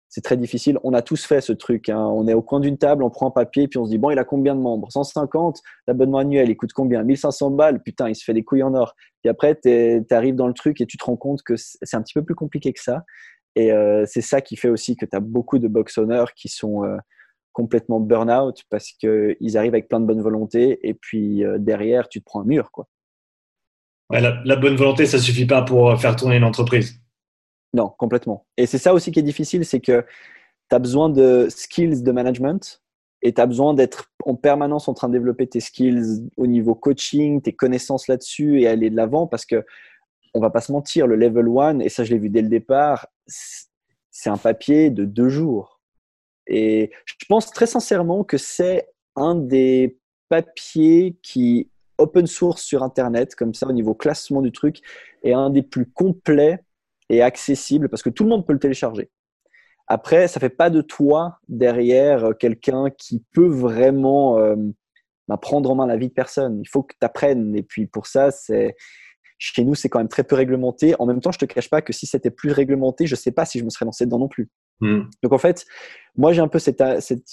[0.09, 0.77] c'est très difficile.
[0.83, 1.87] On a tous fait ce truc.
[1.87, 2.05] Hein.
[2.13, 4.11] On est au coin d'une table, on prend un papier, puis on se dit, bon,
[4.11, 4.91] il a combien de membres?
[4.91, 7.01] 150, l'abonnement annuel, il coûte combien?
[7.01, 8.93] 1500 balles, putain, il se fait des couilles en or.
[9.21, 12.01] Puis après, tu arrives dans le truc et tu te rends compte que c'est un
[12.01, 13.05] petit peu plus compliqué que ça.
[13.55, 16.49] Et euh, c'est ça qui fait aussi que tu as beaucoup de box owners qui
[16.49, 16.97] sont euh,
[17.53, 22.19] complètement burn-out parce qu'ils arrivent avec plein de bonne volonté et puis euh, derrière, tu
[22.19, 22.71] te prends un mur.
[22.71, 22.87] Quoi.
[24.09, 26.99] la, bonne volonté, ça suffit pas pour faire tourner une entreprise.
[27.73, 28.45] Non, complètement.
[28.57, 30.05] Et c'est ça aussi qui est difficile, c'est que
[30.69, 32.81] tu as besoin de skills de management
[33.21, 36.75] et tu as besoin d'être en permanence en train de développer tes skills au niveau
[36.75, 39.63] coaching, tes connaissances là-dessus et aller de l'avant parce que
[40.33, 42.47] on va pas se mentir, le level 1, et ça je l'ai vu dès le
[42.47, 45.80] départ, c'est un papier de deux jours
[46.47, 49.97] et je pense très sincèrement que c'est un des
[50.29, 54.81] papiers qui, open source sur Internet, comme ça au niveau classement du truc,
[55.23, 56.59] est un des plus complets
[57.09, 59.09] et accessibles parce que tout le monde peut le télécharger.
[59.87, 64.55] Après, ça fait pas de toi derrière quelqu'un qui peut vraiment euh,
[65.27, 66.61] bah, prendre en main la vie de personne.
[66.61, 67.55] Il faut que tu apprennes.
[67.55, 68.29] Et puis pour ça,
[69.37, 70.95] chez nous, c'est quand même très peu réglementé.
[70.99, 73.45] En même temps, je te cache pas que si c'était plus réglementé, je sais pas
[73.45, 74.49] si je me serais lancé dedans non plus.
[74.81, 75.03] Hmm.
[75.21, 75.65] Donc en fait,
[76.15, 76.81] moi j'ai un peu cette,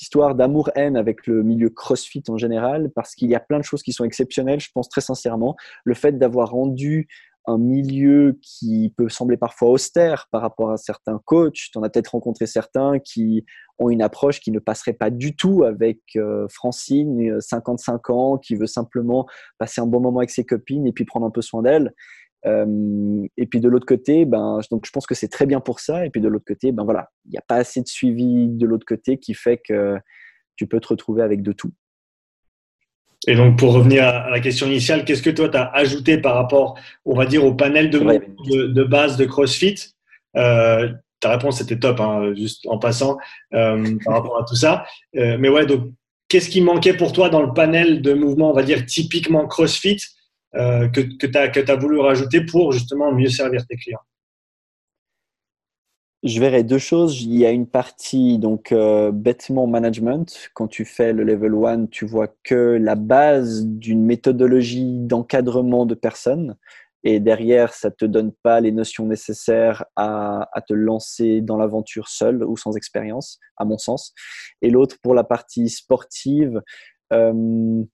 [0.00, 3.82] histoire d'amour-haine avec le milieu CrossFit en général, parce qu'il y a plein de choses
[3.82, 5.56] qui sont exceptionnelles, je pense très sincèrement.
[5.84, 7.08] Le fait d'avoir rendu
[7.46, 11.70] un milieu qui peut sembler parfois austère par rapport à certains coachs.
[11.72, 13.46] Tu en as peut-être rencontré certains qui
[13.78, 18.54] ont une approche qui ne passerait pas du tout avec euh, Francine, 55 ans, qui
[18.54, 19.26] veut simplement
[19.58, 21.94] passer un bon moment avec ses copines et puis prendre un peu soin d'elle.
[22.46, 25.80] Euh, et puis de l'autre côté, ben, donc je pense que c'est très bien pour
[25.80, 26.06] ça.
[26.06, 28.66] Et puis de l'autre côté, ben voilà, il n'y a pas assez de suivi de
[28.66, 29.98] l'autre côté qui fait que
[30.56, 31.72] tu peux te retrouver avec de tout.
[33.26, 36.36] Et donc, pour revenir à la question initiale, qu'est-ce que toi, tu as ajouté par
[36.36, 39.74] rapport, on va dire, au panel de, de, base de CrossFit?
[40.36, 43.18] Euh, Ta réponse était top, hein, juste en passant,
[43.52, 44.84] euh, par rapport à tout ça.
[45.14, 45.90] mais ouais, donc,
[46.28, 49.98] qu'est-ce qui manquait pour toi dans le panel de mouvements, on va dire, typiquement CrossFit?
[50.54, 54.00] Euh, que, que tu as, voulu rajouter pour justement mieux servir tes clients
[56.24, 57.22] je verrai deux choses.
[57.22, 60.50] Il y a une partie donc euh, bêtement management.
[60.54, 65.94] Quand tu fais le level 1, tu vois que la base d'une méthodologie d'encadrement de
[65.94, 66.56] personnes.
[67.04, 71.56] Et derrière, ça ne te donne pas les notions nécessaires à, à te lancer dans
[71.56, 74.12] l'aventure seul ou sans expérience, à mon sens.
[74.62, 76.60] Et l'autre, pour la partie sportive,
[77.12, 77.84] euh,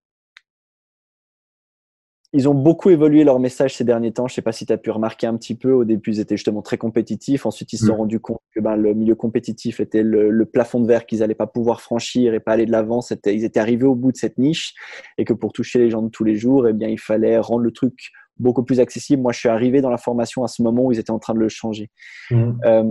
[2.34, 4.26] ils ont beaucoup évolué leur message ces derniers temps.
[4.26, 5.72] Je ne sais pas si tu as pu remarquer un petit peu.
[5.72, 7.46] Au début, ils étaient justement très compétitifs.
[7.46, 7.98] Ensuite, ils se sont mm.
[7.98, 11.46] rendus compte que ben, le milieu compétitif était le, plafond de verre qu'ils n'allaient pas
[11.46, 12.98] pouvoir franchir et pas aller de l'avant.
[13.26, 14.74] Ils étaient arrivés au bout de cette niche
[15.16, 17.62] et que pour toucher les gens de tous les jours, eh bien, il fallait rendre
[17.62, 19.22] le truc beaucoup plus accessible.
[19.22, 21.34] Moi, je suis arrivé dans la formation à ce moment où ils étaient en train
[21.34, 21.92] de le changer.
[22.32, 22.52] Mm.
[22.64, 22.90] Euh,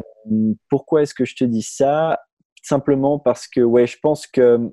[0.69, 2.17] pourquoi est-ce que je te dis ça?
[2.61, 4.71] Simplement parce que ouais, je pense que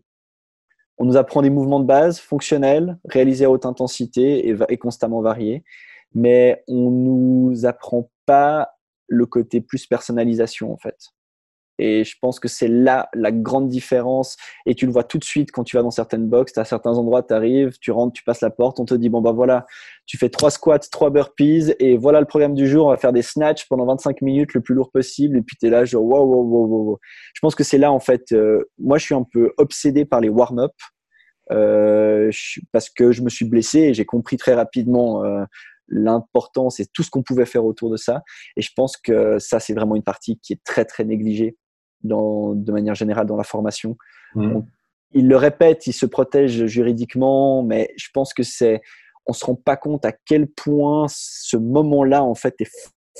[1.00, 5.64] on nous apprend des mouvements de base fonctionnels, réalisés à haute intensité et, constamment variés,
[6.14, 8.74] mais on nous apprend pas
[9.08, 10.96] le côté plus personnalisation en fait.
[11.80, 14.36] Et je pense que c'est là la grande différence.
[14.66, 16.56] Et tu le vois tout de suite quand tu vas dans certaines boxes.
[16.58, 19.22] À certains endroits, tu arrives, tu rentres, tu passes la porte, on te dit bon,
[19.22, 19.66] bah voilà,
[20.06, 22.86] tu fais trois squats, trois burpees, et voilà le programme du jour.
[22.86, 25.38] On va faire des snatchs pendant 25 minutes le plus lourd possible.
[25.38, 26.98] Et puis tu es là, genre wow, wow, wow, wow.
[27.34, 30.20] Je pense que c'est là, en fait, euh, moi, je suis un peu obsédé par
[30.20, 30.72] les warm-up.
[31.52, 32.30] Euh,
[32.70, 35.42] parce que je me suis blessé et j'ai compris très rapidement euh,
[35.88, 38.22] l'importance et tout ce qu'on pouvait faire autour de ça.
[38.56, 41.56] Et je pense que ça, c'est vraiment une partie qui est très, très négligée
[42.02, 43.96] dans, de manière générale dans la formation.
[44.34, 44.60] Mmh.
[45.12, 48.80] il le répète, il se protège juridiquement, mais je pense que c'est
[49.26, 52.70] on se rend pas compte à quel point ce moment-là, en fait, est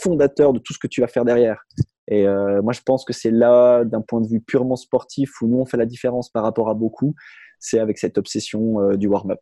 [0.01, 1.63] fondateur de tout ce que tu vas faire derrière.
[2.09, 5.47] Et euh, moi, je pense que c'est là, d'un point de vue purement sportif, où
[5.47, 7.15] nous, on fait la différence par rapport à beaucoup,
[7.59, 9.41] c'est avec cette obsession euh, du warm-up.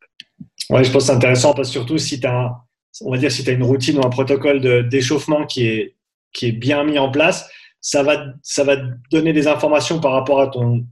[0.70, 2.52] Ouais, je pense que c'est intéressant parce que surtout si tu as,
[3.00, 5.96] on va dire, si tu as une routine ou un protocole d'échauffement qui est,
[6.32, 7.48] qui est bien mis en place,
[7.90, 8.76] ça va, ça va
[9.10, 10.86] donner des informations par rapport à ton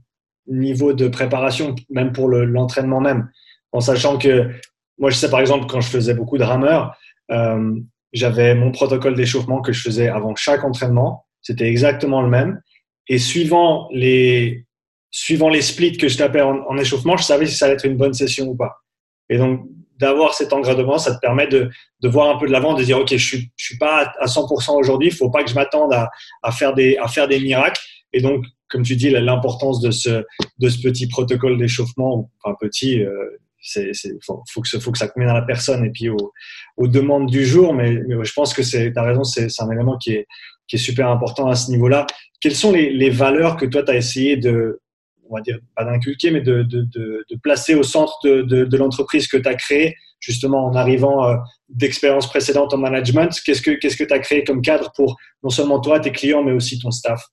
[0.47, 3.29] niveau de préparation, même pour l'entraînement même.
[3.71, 4.49] En sachant que,
[4.97, 6.97] moi, je sais par exemple, quand je faisais beaucoup de rameurs,
[7.29, 7.75] euh,
[8.13, 11.27] j'avais mon protocole d'échauffement que je faisais avant chaque entraînement.
[11.43, 12.63] C'était exactement le même.
[13.07, 14.65] Et suivant les,
[15.11, 17.97] suivant les splits que je tapais en, échauffement, je savais si ça allait être une
[17.97, 18.81] bonne session ou pas.
[19.29, 19.67] Et donc,
[19.99, 21.69] d'avoir cet engradement, ça te permet de,
[22.01, 24.25] de voir un peu de l'avant, de dire, OK, je suis, je suis pas à
[24.25, 26.09] 100% aujourd'hui, il faut pas que je m'attende à,
[26.43, 27.81] à, faire des, à faire des miracles.
[28.13, 30.23] Et donc, comme tu dis, l'importance de ce,
[30.59, 33.11] de ce petit protocole d'échauffement, enfin petit, euh,
[33.61, 33.91] c'est,
[34.25, 36.33] faut, faut, que, faut que ça convienne à la personne et puis aux,
[36.77, 37.73] aux demandes du jour.
[37.73, 40.27] Mais, mais je pense que c'est, tu as raison, c'est, un élément qui est,
[40.67, 42.05] qui est super important à ce niveau-là.
[42.39, 44.79] Quelles sont les, les valeurs que toi, tu as essayé de,
[45.29, 46.65] on va dire, pas d'inculquer, mais de,
[47.41, 51.35] placer au centre de, l'entreprise que tu as créée, justement en arrivant euh,
[51.69, 55.99] d'expériences précédentes en management Qu'est-ce que tu as créé comme cadre pour non seulement toi,
[55.99, 57.23] tes clients, mais aussi ton staff?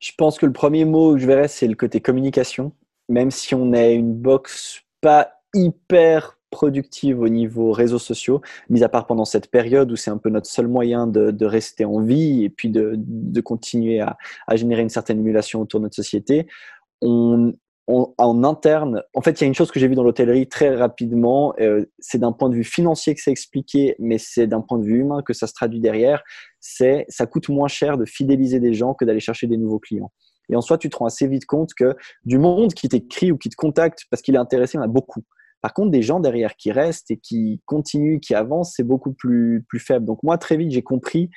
[0.00, 2.72] Je pense que le premier mot que je verrais, c'est le côté communication.
[3.08, 8.88] Même si on est une box pas hyper productive au niveau réseaux sociaux, mis à
[8.88, 12.44] part pendant cette période où c'est un peu notre seul moyen de, rester en vie
[12.44, 16.46] et puis de, continuer à, à, générer une certaine émulation autour de notre société.
[17.00, 17.54] On,
[17.88, 20.74] en interne, en fait, il y a une chose que j'ai vue dans l'hôtellerie très
[20.74, 24.78] rapidement, euh, c'est d'un point de vue financier que c'est expliqué, mais c'est d'un point
[24.78, 26.22] de vue humain que ça se traduit derrière,
[26.60, 30.12] c'est ça coûte moins cher de fidéliser des gens que d'aller chercher des nouveaux clients.
[30.48, 33.36] Et en soi, tu te rends assez vite compte que du monde qui t'écrit ou
[33.36, 35.24] qui te contacte parce qu'il est intéressé, il y en a beaucoup.
[35.62, 39.64] Par contre, des gens derrière qui restent et qui continuent, qui avancent, c'est beaucoup plus,
[39.68, 40.04] plus faible.
[40.04, 41.30] Donc moi, très vite, j'ai compris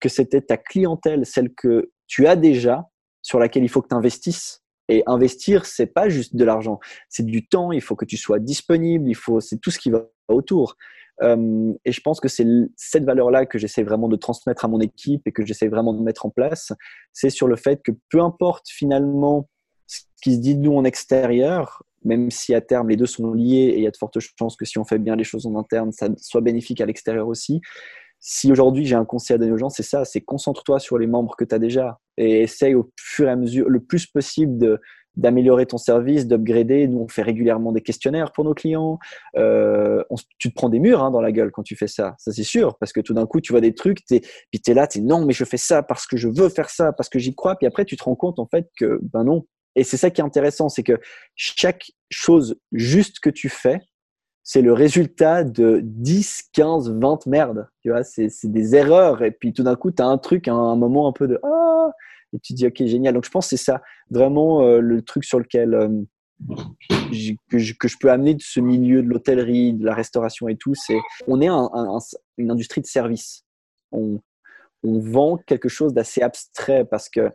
[0.00, 2.88] que c'était ta clientèle, celle que tu as déjà,
[3.22, 7.24] sur laquelle il faut que tu investisses et investir, c'est pas juste de l'argent, c'est
[7.24, 7.72] du temps.
[7.72, 9.08] Il faut que tu sois disponible.
[9.08, 10.76] Il faut, c'est tout ce qui va autour.
[11.20, 15.26] Et je pense que c'est cette valeur-là que j'essaie vraiment de transmettre à mon équipe
[15.26, 16.72] et que j'essaie vraiment de mettre en place.
[17.12, 19.48] C'est sur le fait que peu importe finalement
[19.86, 23.32] ce qui se dit de nous en extérieur, même si à terme les deux sont
[23.32, 25.46] liés et il y a de fortes chances que si on fait bien les choses
[25.46, 27.60] en interne, ça soit bénéfique à l'extérieur aussi
[28.20, 31.06] si aujourd'hui j'ai un conseil à donner aux gens, c'est ça, c'est concentre-toi sur les
[31.06, 34.80] membres que tu as déjà et essaye au fur et à mesure, le plus possible
[35.16, 36.86] d'améliorer ton service, d'upgrader.
[36.86, 38.98] Nous, on fait régulièrement des questionnaires pour nos clients.
[39.36, 40.02] Euh,
[40.38, 42.44] tu te prends des murs hein, dans la gueule quand tu fais ça, ça c'est
[42.44, 45.00] sûr, parce que tout d'un coup, tu vois des trucs, puis tu es là, tu
[45.00, 47.56] non, mais je fais ça parce que je veux faire ça, parce que j'y crois,
[47.56, 49.44] puis après, tu te rends compte en fait que, ben non.
[49.76, 51.00] Et c'est ça qui est intéressant, c'est que
[51.36, 53.80] chaque chose juste que tu fais,
[54.42, 57.68] c'est le résultat de 10, 15, 20 merdes.
[57.82, 59.22] Tu vois, c'est des erreurs.
[59.22, 61.90] Et puis tout d'un coup, tu as un truc, un, moment un peu de Ah
[62.32, 63.12] Et tu dis, OK, génial.
[63.12, 65.88] Donc je pense que c'est ça, vraiment euh, le truc sur lequel euh,
[67.12, 70.74] je, que, je, peux amener de ce milieu de l'hôtellerie, de la restauration et tout.
[70.74, 71.48] C'est on est
[72.38, 73.44] une industrie de service.
[73.92, 74.18] On
[74.82, 77.30] vend quelque chose d'assez abstrait parce que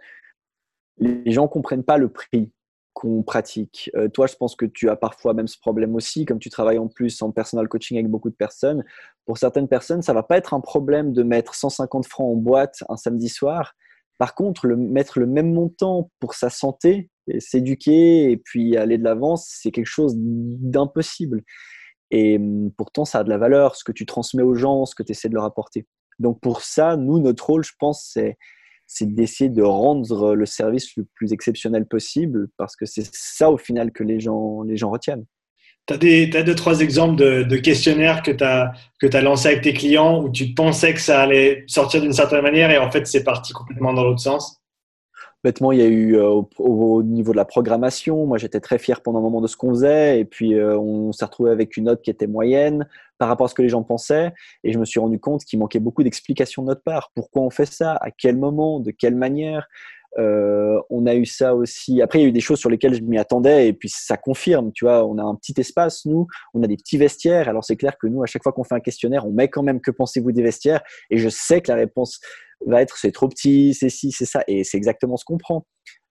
[1.04, 2.52] les gens comprennent pas le prix
[2.94, 3.89] qu'on pratique.
[3.96, 6.78] Euh, toi, je pense que tu as parfois même ce problème aussi, comme tu travailles
[6.78, 8.84] en plus en personal coaching avec beaucoup de personnes.
[9.26, 12.84] Pour certaines personnes, ça va pas être un problème de mettre 150 francs en boîte
[12.89, 13.74] un samedi soir.
[14.20, 19.04] Par contre, le, mettre le même montant pour sa santé, s'éduquer et puis aller de
[19.04, 21.44] l'avant, c'est quelque chose d'impossible.
[22.12, 24.94] Et hum, pourtant, ça a de la valeur, ce que tu transmets aux gens, ce
[24.94, 25.88] que tu essaies de leur apporter.
[26.20, 28.38] Donc pour ça, nous, notre rôle, je pense, c'est
[28.94, 33.58] c'est d'essayer de rendre le service le plus exceptionnel possible parce que c'est ça au
[33.58, 35.26] final que les gens, les gens retiennent.
[35.88, 40.24] Tu as, deux, trois exemples de, questionnaires que tu as, as lancés avec tes clients
[40.24, 43.52] où tu pensais que ça allait sortir d'une certaine manière et en fait c'est parti
[43.52, 44.62] complètement dans l'autre sens?
[45.44, 49.02] Bêtement, il y a eu euh, au, niveau de la programmation, moi j'étais très fier
[49.02, 51.86] pendant un moment de ce qu'on faisait, et puis euh, on s'est retrouvé avec une
[51.86, 54.32] note qui était moyenne par rapport à ce que les gens pensaient,
[54.64, 57.12] et je me suis rendu compte qu'il manquait beaucoup d'explications de notre part.
[57.14, 57.96] Pourquoi on fait ça?
[57.96, 58.80] À quel moment?
[58.80, 59.68] De quelle manière?
[60.20, 62.02] Euh, on a eu ça aussi.
[62.02, 64.16] Après, il y a eu des choses sur lesquelles je m'y attendais et puis ça
[64.16, 64.72] confirme.
[64.72, 67.50] Tu vois, on a un petit espace, nous, on a des petits vestiaires.
[67.50, 69.64] Alors c'est clair que nous, à chaque fois qu'on fait un questionnaire, on met quand
[69.64, 70.82] même que pensez-vous des vestiaires?
[71.10, 72.20] Et je sais que la réponse
[72.65, 75.65] va être c'est trop petit, c'est ci, c'est ça et c'est exactement ce qu'on prend.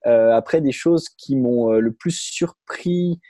[0.07, 3.21] Euh, après, des choses qui m'ont euh, le plus surpris.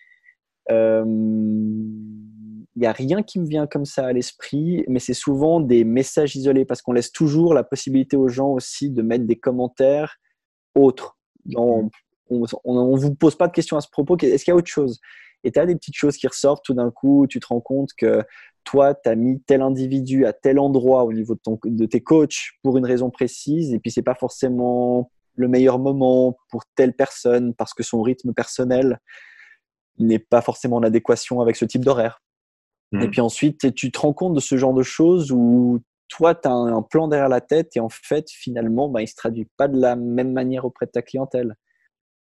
[0.69, 5.85] Il n'y a rien qui me vient comme ça à l'esprit, mais c'est souvent des
[5.85, 10.17] messages isolés parce qu'on laisse toujours la possibilité aux gens aussi de mettre des commentaires
[10.75, 11.19] autre.
[11.55, 11.91] on
[12.31, 14.17] ne vous pose pas de questions à ce propos.
[14.17, 15.01] Est-ce qu'il y a autre chose?
[15.45, 17.91] Et tu as des petites choses qui ressortent tout d'un coup, tu te rends compte
[17.97, 18.23] que
[18.65, 22.01] toi, tu as mis tel individu à tel endroit au niveau de, ton, de tes
[22.01, 26.95] coachs pour une raison précise, et puis c'est pas forcément le meilleur moment pour telle
[26.95, 29.01] personne parce que son rythme personnel
[29.99, 32.23] n'est pas forcément en adéquation avec ce type d'horaire.
[32.93, 33.11] Et mmh.
[33.11, 36.53] puis ensuite, tu te rends compte de ce genre de choses où toi, tu as
[36.53, 39.69] un plan derrière la tête et en fait, finalement, bah, il ne se traduit pas
[39.69, 41.57] de la même manière auprès de ta clientèle.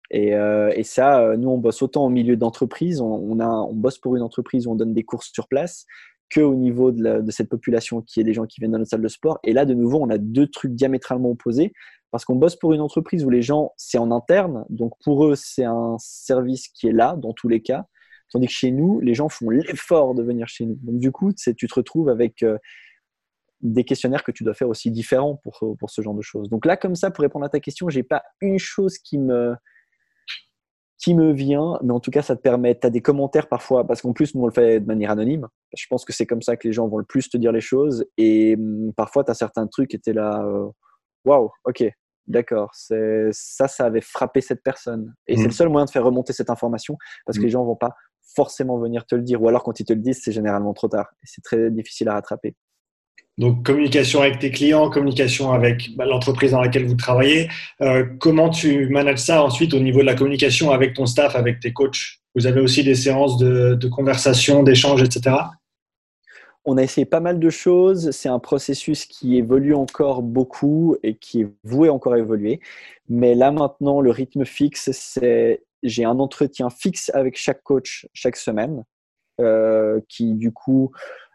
[0.09, 3.97] Et, euh, et ça, euh, nous, on bosse autant au milieu d'entreprise, on, on, bosse
[3.97, 5.85] pour une entreprise où on donne des courses sur place,
[6.33, 9.01] qu'au niveau de, de, cette population qui est des gens qui viennent dans notre salle
[9.01, 9.39] de sport.
[9.43, 11.71] Et là, de nouveau, on a deux trucs diamétralement opposés
[12.11, 15.35] parce qu'on bosse pour une entreprise où les gens, c'est en interne, donc pour eux,
[15.35, 17.85] c'est un service qui est là dans tous les cas.
[18.31, 20.77] Tandis que chez nous, les gens font l'effort de venir chez nous.
[20.83, 22.57] Donc du coup, tu te retrouves avec euh,
[23.61, 26.49] des questionnaires que tu dois faire aussi différents pour, pour ce genre de choses.
[26.49, 29.55] Donc là, comme ça, pour répondre à ta question, j'ai pas une chose qui me,
[31.01, 33.87] qui me vient, mais en tout cas, ça te permet, tu as des commentaires parfois,
[33.87, 35.47] parce qu'en plus, nous, on le fait de manière anonyme.
[35.75, 37.61] Je pense que c'est comme ça que les gens vont le plus te dire les
[37.61, 38.05] choses.
[38.17, 40.67] Et hum, parfois, tu as certains trucs qui étaient là, euh,
[41.25, 41.83] waouh, wow, ok,
[42.27, 45.15] d'accord, ça, ça avait frappé cette personne.
[45.27, 45.51] Et c'est le mmh.
[45.51, 47.45] seul moyen de faire remonter cette information, parce que mmh.
[47.45, 47.95] les gens vont pas
[48.35, 49.41] forcément venir te le dire.
[49.41, 51.07] Ou alors quand ils te le disent, c'est généralement trop tard.
[51.23, 52.55] Et c'est très difficile à rattraper.
[53.41, 57.49] Donc communication avec tes clients, communication avec bah, l'entreprise dans laquelle vous travaillez.
[57.81, 61.59] Euh, comment tu manages ça ensuite au niveau de la communication avec ton staff, avec
[61.59, 62.19] tes coachs?
[62.35, 65.37] Vous avez aussi des séances de, conversation, d'échange, etc.
[66.65, 68.11] On a essayé pas mal de choses.
[68.11, 72.59] C'est un processus qui évolue encore beaucoup et qui est voué encore à évoluer.
[73.09, 78.35] Mais là maintenant, le rythme fixe, c'est j'ai un entretien fixe avec chaque coach chaque
[78.35, 78.83] semaine,
[79.39, 80.91] euh, qui du coup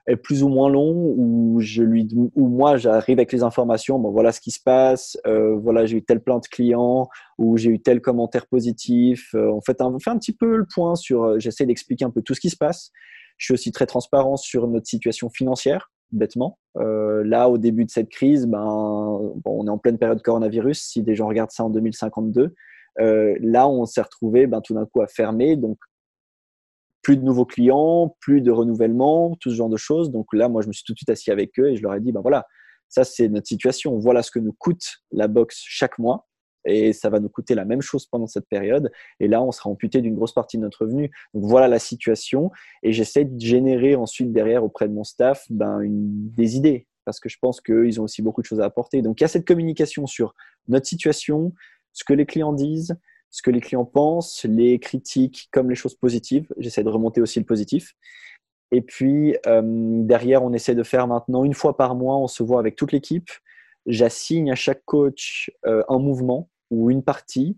[0.06, 3.98] est plus ou moins long, où je lui, où moi j'arrive avec les informations.
[3.98, 5.18] Bon, voilà ce qui se passe.
[5.26, 9.34] Euh, voilà, j'ai eu tel plan de client, ou j'ai eu tel commentaire positif.
[9.34, 11.24] Euh, fait, on fait un petit peu le point sur.
[11.24, 12.90] Euh, j'essaie d'expliquer un peu tout ce qui se passe.
[13.38, 16.58] Je suis aussi très transparent sur notre situation financière bêtement.
[16.76, 20.80] Euh, là, au début de cette crise, ben, bon, on est en pleine période coronavirus.
[20.80, 22.54] Si des gens regardent ça en 2052,
[23.00, 25.78] euh, là, on s'est retrouvé ben, tout d'un coup à fermer, donc
[27.06, 30.10] plus de nouveaux clients, plus de renouvellement, tout ce genre de choses.
[30.10, 31.94] Donc là, moi, je me suis tout de suite assis avec eux et je leur
[31.94, 32.44] ai dit, ben voilà,
[32.88, 33.96] ça c'est notre situation.
[33.96, 36.26] Voilà ce que nous coûte la box chaque mois
[36.64, 38.90] et ça va nous coûter la même chose pendant cette période.
[39.20, 41.12] Et là, on sera amputé d'une grosse partie de notre revenu.
[41.32, 42.50] Donc voilà la situation.
[42.82, 47.28] Et j'essaie de générer ensuite derrière auprès de mon staff ben, des idées parce que
[47.28, 49.00] je pense qu'ils ont aussi beaucoup de choses à apporter.
[49.00, 50.34] Donc il y a cette communication sur
[50.66, 51.52] notre situation,
[51.92, 52.96] ce que les clients disent,
[53.30, 56.46] ce que les clients pensent, les critiques comme les choses positives.
[56.58, 57.94] J'essaie de remonter aussi le positif.
[58.72, 62.42] Et puis euh, derrière, on essaie de faire maintenant une fois par mois, on se
[62.42, 63.30] voit avec toute l'équipe.
[63.86, 67.56] J'assigne à chaque coach euh, un mouvement ou une partie.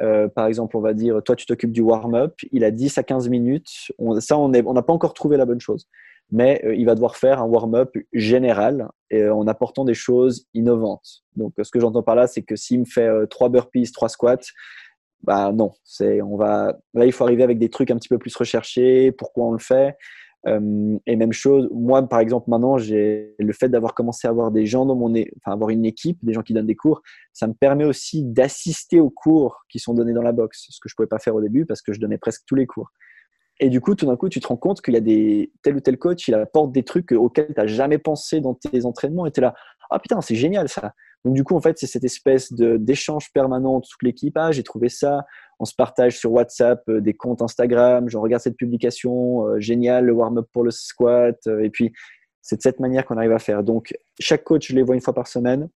[0.00, 3.02] Euh, par exemple, on va dire, toi, tu t'occupes du warm-up, il a 10 à
[3.02, 3.92] 15 minutes.
[4.20, 5.88] ça, on n'a on pas encore trouvé la bonne chose.
[6.32, 11.24] Mais il va devoir faire un warm-up général en apportant des choses innovantes.
[11.34, 14.08] Donc, ce que j'entends par là, c'est que s'il me fait euh, trois burpees, trois
[14.08, 14.38] squats,
[15.22, 18.18] bah non, c'est on va là il faut arriver avec des trucs un petit peu
[18.18, 19.12] plus recherchés.
[19.12, 19.96] Pourquoi on le fait
[20.46, 24.50] euh, Et même chose, moi par exemple maintenant, j'ai le fait d'avoir commencé à avoir
[24.50, 27.02] des gens dans mon, enfin avoir une équipe, des gens qui donnent des cours,
[27.32, 30.88] ça me permet aussi d'assister aux cours qui sont donnés dans la boxe, ce que
[30.88, 32.90] je pouvais pas faire au début parce que je donnais presque tous les cours.
[33.62, 35.76] Et du coup, tout d'un coup, tu te rends compte qu'il y a des tel
[35.76, 39.26] ou tel coach, il apporte des trucs auxquels tu n'as jamais pensé dans tes entraînements
[39.26, 39.54] et tu es là,
[39.90, 40.94] ah putain, c'est génial ça.
[41.24, 44.36] Donc du coup, en fait, c'est cette espèce d'échange permanent de toute l'équipe.
[44.36, 45.26] Ah, j'ai trouvé ça.
[45.58, 48.08] On se partage sur WhatsApp euh, des comptes Instagram.
[48.08, 49.46] Je regarde cette publication.
[49.46, 51.38] Euh, génial, le warm-up pour le squat.
[51.46, 51.92] Euh, et puis,
[52.40, 53.62] c'est de cette manière qu'on arrive à faire.
[53.62, 55.68] Donc, chaque coach, je les vois une fois par semaine.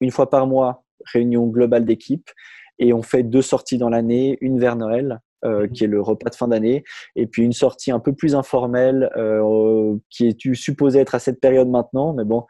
[0.00, 2.30] Une fois par mois, réunion globale d'équipe.
[2.78, 5.70] Et on fait deux sorties dans l'année, une vers Noël euh, mhm.
[5.70, 6.84] qui est le repas de fin d'année,
[7.16, 11.40] et puis une sortie un peu plus informelle euh, qui est supposée être à cette
[11.40, 12.44] période maintenant, mais bon,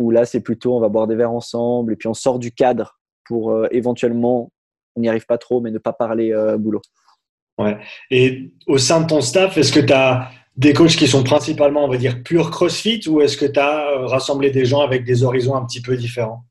[0.00, 2.52] où là c'est plutôt on va boire des verres ensemble, et puis on sort du
[2.52, 4.50] cadre pour euh, éventuellement,
[4.96, 6.82] on n'y arrive pas trop, mais ne pas parler boulot.
[7.58, 7.78] Ouais.
[8.10, 11.84] Et au sein de ton staff, est-ce que tu as des coachs qui sont principalement,
[11.84, 15.22] on va dire, pure CrossFit, ou est-ce que tu as rassemblé des gens avec des
[15.22, 16.44] horizons un petit peu différents?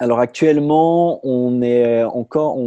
[0.00, 2.58] Alors actuellement, on est encore,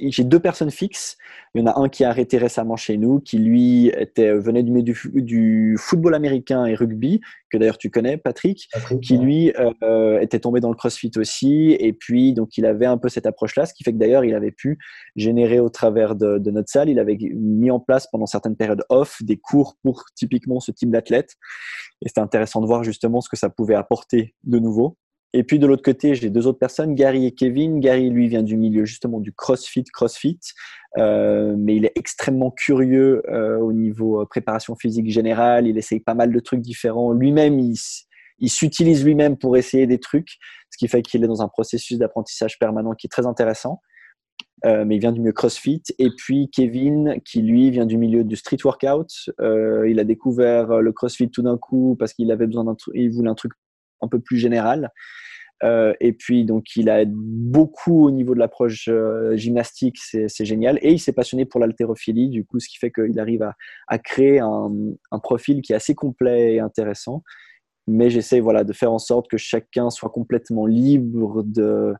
[0.00, 1.18] j'ai deux personnes fixes.
[1.54, 4.62] Il y en a un qui a arrêté récemment chez nous, qui lui était venait
[4.62, 8.66] du, du, du football américain et rugby, que d'ailleurs tu connais, Patrick,
[9.02, 12.96] qui lui euh, était tombé dans le CrossFit aussi, et puis donc il avait un
[12.96, 14.78] peu cette approche-là, ce qui fait que d'ailleurs il avait pu
[15.16, 18.84] générer au travers de, de, notre salle, il avait mis en place pendant certaines périodes
[18.88, 21.34] off des cours pour typiquement ce type d'athlète,
[22.00, 24.96] et c'était intéressant de voir justement ce que ça pouvait apporter de nouveau
[25.32, 27.78] Et puis de l'autre côté, j'ai deux autres personnes, Gary et Kevin.
[27.78, 30.40] Gary, lui, vient du milieu justement du CrossFit, CrossFit,
[30.98, 35.68] euh, mais il est extrêmement curieux euh, au niveau euh, préparation physique générale.
[35.68, 37.12] Il essaye pas mal de trucs différents.
[37.12, 37.76] Lui-même, il,
[38.40, 40.38] il s'utilise lui-même pour essayer des trucs,
[40.70, 43.80] ce qui fait qu'il est dans un processus d'apprentissage permanent qui est très intéressant.
[44.62, 45.82] Mais il vient du milieu CrossFit.
[45.98, 49.08] Et puis Kevin, qui lui vient du milieu du street workout.
[49.38, 53.30] Il a découvert le CrossFit tout d'un coup parce qu'il avait besoin d'un, il voulait
[53.30, 53.52] un truc
[54.02, 54.90] un peu plus général.
[55.62, 60.78] Euh, et puis, donc, il a beaucoup au niveau de l'approche euh, gymnastique, c'est génial.
[60.82, 63.46] Et il s'est passionné pour l'haltérophilie, du coup, ce qui fait qu'il arrive
[63.88, 64.70] à, créer un,
[65.10, 67.22] un, profil qui est assez complet et intéressant.
[67.86, 71.94] Mais j'essaie voilà, de faire en sorte que chacun soit complètement libre de,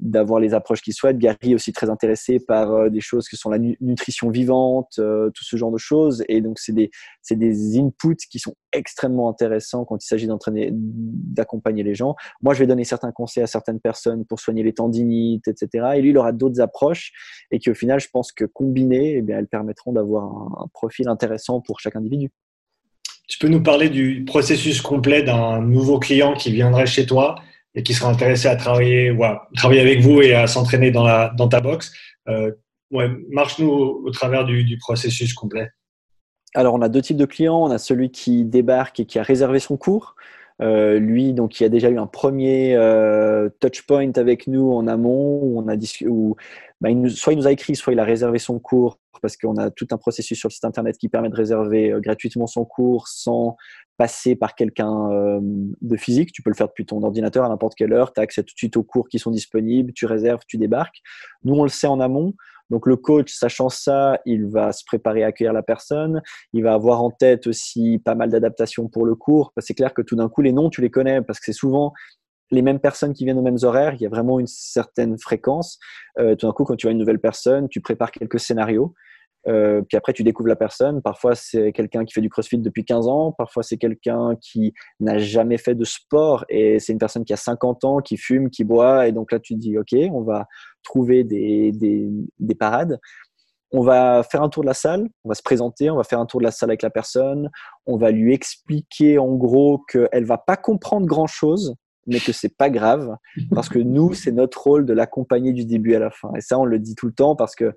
[0.00, 1.18] d'avoir les approches qu'il souhaite.
[1.18, 5.30] Gary est aussi très intéressé par euh, des choses qui sont la nutrition vivante, euh,
[5.30, 6.24] tout ce genre de choses.
[6.28, 6.90] Et donc, c'est des,
[7.30, 12.14] des inputs qui sont extrêmement intéressants quand il s'agit d'entraîner, d'accompagner les gens.
[12.42, 15.92] Moi, je vais donner certains conseils à certaines personnes pour soigner les tendinites, etc.
[15.96, 17.12] Et lui, il aura d'autres approches
[17.50, 21.08] et qui, au final, je pense que combinées, eh elles permettront d'avoir un, un profil
[21.08, 22.30] intéressant pour chaque individu.
[23.28, 27.36] Tu peux nous parler du processus complet d'un nouveau client qui viendrait chez toi?
[27.78, 29.16] Et qui sera intéressé à travailler,
[29.54, 31.92] travailler avec vous et à s'entraîner dans, ta box.
[32.28, 32.50] Euh,
[33.30, 35.70] marche-nous au, travers du, processus complet.
[36.54, 37.62] Alors, on a deux types de clients.
[37.62, 40.16] On a celui qui débarque et qui a réservé son cours.
[40.60, 44.86] Euh, lui, donc, il a déjà eu un premier euh, touch point avec nous en
[44.86, 46.36] amont où on a où,
[46.80, 49.70] bah, soit il nous a écrit, soit il a réservé son cours parce qu'on a
[49.70, 53.08] tout un processus sur le site internet qui permet de réserver euh, gratuitement son cours
[53.08, 53.56] sans
[53.96, 56.30] passer par quelqu'un de physique.
[56.30, 58.12] Tu peux le faire depuis ton ordinateur à n'importe quelle heure.
[58.12, 59.92] Tu as accès tout de suite aux cours qui sont disponibles.
[59.92, 61.02] Tu réserves, tu débarques.
[61.42, 62.34] Nous, on le sait en amont.
[62.70, 66.22] Donc le coach, sachant ça, il va se préparer à accueillir la personne.
[66.52, 69.52] Il va avoir en tête aussi pas mal d'adaptations pour le cours.
[69.58, 71.92] C'est clair que tout d'un coup, les noms, tu les connais parce que c'est souvent
[72.50, 73.94] les mêmes personnes qui viennent aux mêmes horaires.
[73.94, 75.78] Il y a vraiment une certaine fréquence.
[76.18, 78.94] Euh, tout d'un coup, quand tu as une nouvelle personne, tu prépares quelques scénarios.
[79.46, 81.00] Euh, puis après, tu découvres la personne.
[81.00, 83.32] Parfois, c'est quelqu'un qui fait du crossfit depuis 15 ans.
[83.32, 87.36] Parfois, c'est quelqu'un qui n'a jamais fait de sport et c'est une personne qui a
[87.36, 89.06] 50 ans, qui fume, qui boit.
[89.08, 90.46] Et donc là, tu te dis, OK, on va
[90.82, 92.08] trouver des, des,
[92.38, 92.98] des parades.
[93.70, 96.20] On va faire un tour de la salle, on va se présenter, on va faire
[96.20, 97.50] un tour de la salle avec la personne,
[97.84, 101.74] on va lui expliquer en gros qu'elle va pas comprendre grand chose,
[102.06, 103.14] mais que c'est pas grave
[103.54, 106.32] parce que nous, c'est notre rôle de l'accompagner du début à la fin.
[106.34, 107.74] Et ça, on le dit tout le temps parce que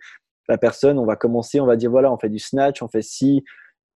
[0.50, 3.02] la personne, on va commencer, on va dire voilà, on fait du snatch, on fait
[3.02, 3.44] si,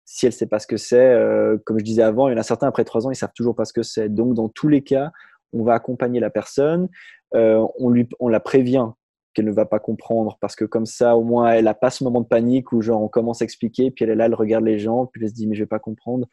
[0.05, 2.39] si elle sait pas ce que c'est, euh, comme je disais avant, il y en
[2.39, 4.09] a certains après trois ans, ils savent toujours pas ce que c'est.
[4.09, 5.11] Donc, dans tous les cas,
[5.53, 6.89] on va accompagner la personne,
[7.35, 8.89] euh, on, lui, on la prévient
[9.35, 12.05] qu'elle ne va pas comprendre parce que comme ça, au moins, elle a pas ce
[12.05, 14.65] moment de panique où genre on commence à expliquer, puis elle est là, elle regarde
[14.65, 16.27] les gens, puis elle se dit mais je vais pas comprendre.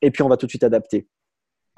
[0.00, 1.06] Et puis on va tout de suite adapter.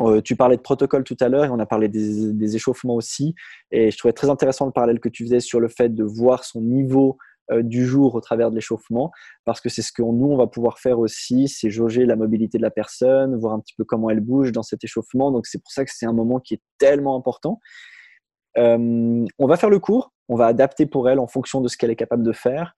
[0.00, 2.96] Euh, tu parlais de protocole tout à l'heure et on a parlé des, des, échauffements
[2.96, 3.34] aussi.
[3.70, 6.44] Et je trouvais très intéressant le parallèle que tu faisais sur le fait de voir
[6.44, 7.16] son niveau
[7.52, 9.10] du jour au travers de l'échauffement,
[9.44, 12.58] parce que c'est ce que nous, on va pouvoir faire aussi, c'est jauger la mobilité
[12.58, 15.30] de la personne, voir un petit peu comment elle bouge dans cet échauffement.
[15.30, 17.60] Donc c'est pour ça que c'est un moment qui est tellement important.
[18.56, 21.76] Euh, on va faire le cours, on va adapter pour elle en fonction de ce
[21.76, 22.74] qu'elle est capable de faire.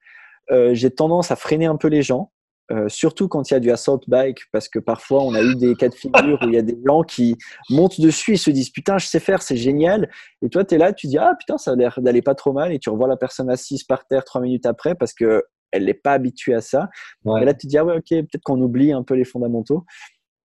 [0.51, 2.31] Euh, J'ai tendance à freiner un peu les gens
[2.71, 5.55] euh, surtout quand il y a du assault bike, parce que parfois on a eu
[5.55, 7.35] des cas de figure où il y a des gens qui
[7.69, 10.09] montent dessus et se disent putain, je sais faire, c'est génial.
[10.41, 12.51] Et toi, tu es là, tu dis ah putain, ça a l'air d'aller pas trop
[12.51, 12.73] mal.
[12.73, 15.93] Et tu revois la personne assise par terre trois minutes après parce que elle n'est
[15.93, 16.89] pas habituée à ça.
[17.25, 19.85] Et là, tu dis ah ouais, ok, peut-être qu'on oublie un peu les fondamentaux.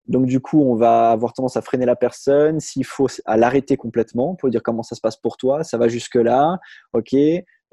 [0.07, 2.59] Donc du coup, on va avoir tendance à freiner la personne.
[2.59, 5.63] S'il faut, à l'arrêter complètement pour dire comment ça se passe pour toi.
[5.63, 6.59] Ça va jusque là,
[6.93, 7.15] ok.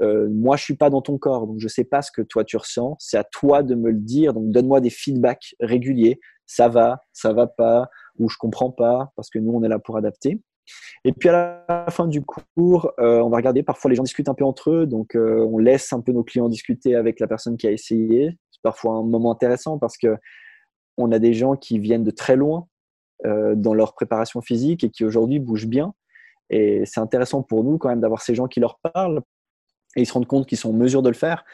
[0.02, 2.44] Euh, moi, je suis pas dans ton corps, donc je sais pas ce que toi
[2.44, 2.96] tu ressens.
[2.98, 4.32] C'est à toi de me le dire.
[4.32, 6.20] Donc, donne-moi des feedbacks réguliers.
[6.46, 7.88] Ça va, ça va pas,
[8.18, 10.40] ou je comprends pas, parce que nous, on est là pour adapter.
[11.04, 13.62] Et puis à la fin du cours, euh, on va regarder.
[13.62, 16.22] Parfois, les gens discutent un peu entre eux, donc euh, on laisse un peu nos
[16.22, 18.36] clients discuter avec la personne qui a essayé.
[18.50, 20.16] C'est parfois un moment intéressant parce que
[20.96, 22.66] on a des gens qui viennent de très loin
[23.24, 25.94] dans leur préparation physique et qui aujourd'hui bougent bien.
[26.48, 29.22] Et c'est intéressant pour nous quand même d'avoir ces gens qui leur parlent
[29.96, 31.44] et ils se rendent compte qu'ils sont en mesure de le faire.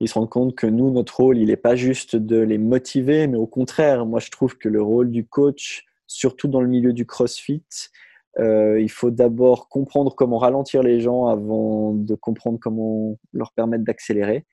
[0.00, 3.26] Ils se rendent compte que nous, notre rôle, il n'est pas juste de les motiver,
[3.26, 6.92] mais au contraire, moi, je trouve que le rôle du coach, surtout dans le milieu
[6.92, 7.64] du CrossFit,
[8.38, 13.84] euh, il faut d'abord comprendre comment ralentir les gens avant de comprendre comment leur permettre
[13.84, 14.44] d'accélérer.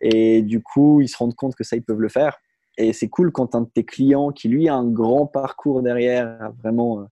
[0.00, 2.38] Et du coup, ils se rendent compte que ça, ils peuvent le faire.
[2.76, 6.38] Et c'est cool quand un de tes clients qui, lui, a un grand parcours derrière,
[6.40, 7.04] a vraiment euh,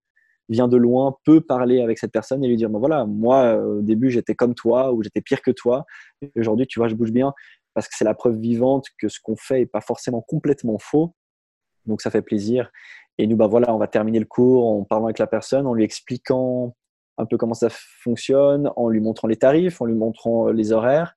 [0.49, 3.78] vient de loin peut parler avec cette personne et lui dire ben voilà moi euh,
[3.78, 5.84] au début j'étais comme toi ou j'étais pire que toi
[6.36, 7.32] aujourd'hui tu vois je bouge bien
[7.74, 11.14] parce que c'est la preuve vivante que ce qu'on fait est pas forcément complètement faux
[11.86, 12.70] donc ça fait plaisir
[13.18, 15.74] et nous bah voilà on va terminer le cours en parlant avec la personne en
[15.74, 16.74] lui expliquant
[17.18, 21.14] un peu comment ça fonctionne, en lui montrant les tarifs, en lui montrant les horaires.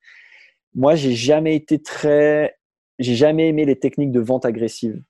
[0.73, 2.57] Moi, j'ai jamais été très,
[2.99, 5.01] j'ai jamais aimé les techniques de vente agressive.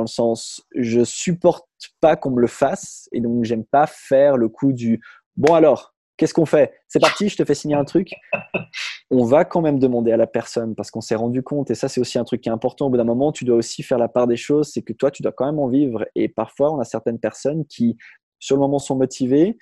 [0.00, 1.68] Dans le sens, je supporte
[2.00, 5.02] pas qu'on me le fasse et donc j'aime pas faire le coup du
[5.36, 6.72] bon alors, qu'est-ce qu'on fait?
[6.88, 8.14] C'est parti, je te fais signer un truc.
[9.10, 11.90] On va quand même demander à la personne parce qu'on s'est rendu compte, et ça
[11.90, 13.98] c'est aussi un truc qui est important, au bout d'un moment, tu dois aussi faire
[13.98, 16.06] la part des choses, c'est que toi, tu dois quand même en vivre.
[16.14, 17.98] Et parfois, on a certaines personnes qui,
[18.38, 19.58] sur le moment, sont motivées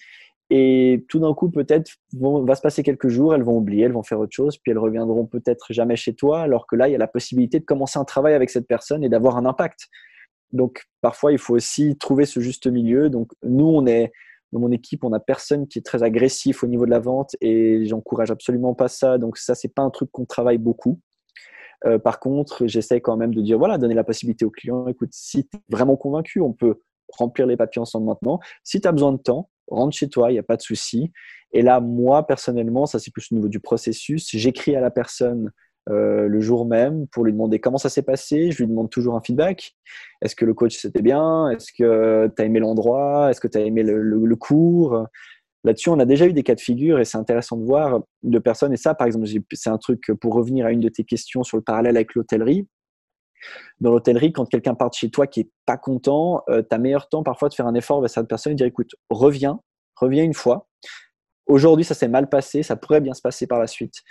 [0.50, 4.02] et tout d'un coup, peut-être, va se passer quelques jours, elles vont oublier, elles vont
[4.02, 6.94] faire autre chose, puis elles reviendront peut-être jamais chez toi, alors que là, il y
[6.94, 9.88] a la possibilité de commencer un travail avec cette personne et d'avoir un impact.
[10.52, 13.10] Donc, parfois, il faut aussi trouver ce juste milieu.
[13.10, 14.12] Donc, nous, on est,
[14.52, 17.36] dans mon équipe, on a personne qui est très agressif au niveau de la vente
[17.40, 19.18] et j'encourage absolument pas ça.
[19.18, 21.00] Donc, ça, c'est pas un truc qu'on travaille beaucoup.
[21.86, 25.10] Euh, par contre, j'essaie quand même de dire, voilà, donner la possibilité au client, écoute,
[25.12, 26.80] si tu es vraiment convaincu, on peut
[27.16, 28.40] remplir les papiers ensemble maintenant.
[28.64, 31.12] Si tu as besoin de temps, rentre chez toi, il n'y a pas de souci.
[31.52, 35.50] Et là, moi, personnellement, ça c'est plus au niveau du processus, j'écris à la personne
[35.88, 38.50] euh, le jour même pour lui demander comment ça s'est passé.
[38.50, 39.74] Je lui demande toujours un feedback.
[40.22, 41.50] Est-ce que le coach c'était bien?
[41.50, 43.30] Est-ce que tu as aimé l'endroit?
[43.30, 45.06] Est-ce que tu as aimé le, cours?
[45.64, 48.38] Là-dessus, on a déjà eu des cas de figure et c'est intéressant de voir de
[48.38, 48.72] personnes.
[48.72, 51.56] Et ça, par exemple, c'est un truc pour revenir à une de tes questions sur
[51.56, 52.66] le parallèle avec l'hôtellerie.
[53.80, 56.78] Dans l'hôtellerie, quand quelqu'un part de chez toi qui est pas content, euh, tu as
[56.78, 59.60] meilleur temps parfois de faire un effort vers cette personne et de dire écoute, reviens,
[59.96, 60.68] reviens une fois.
[61.46, 64.02] Aujourd'hui, ça s'est mal passé, ça pourrait bien se passer par la suite.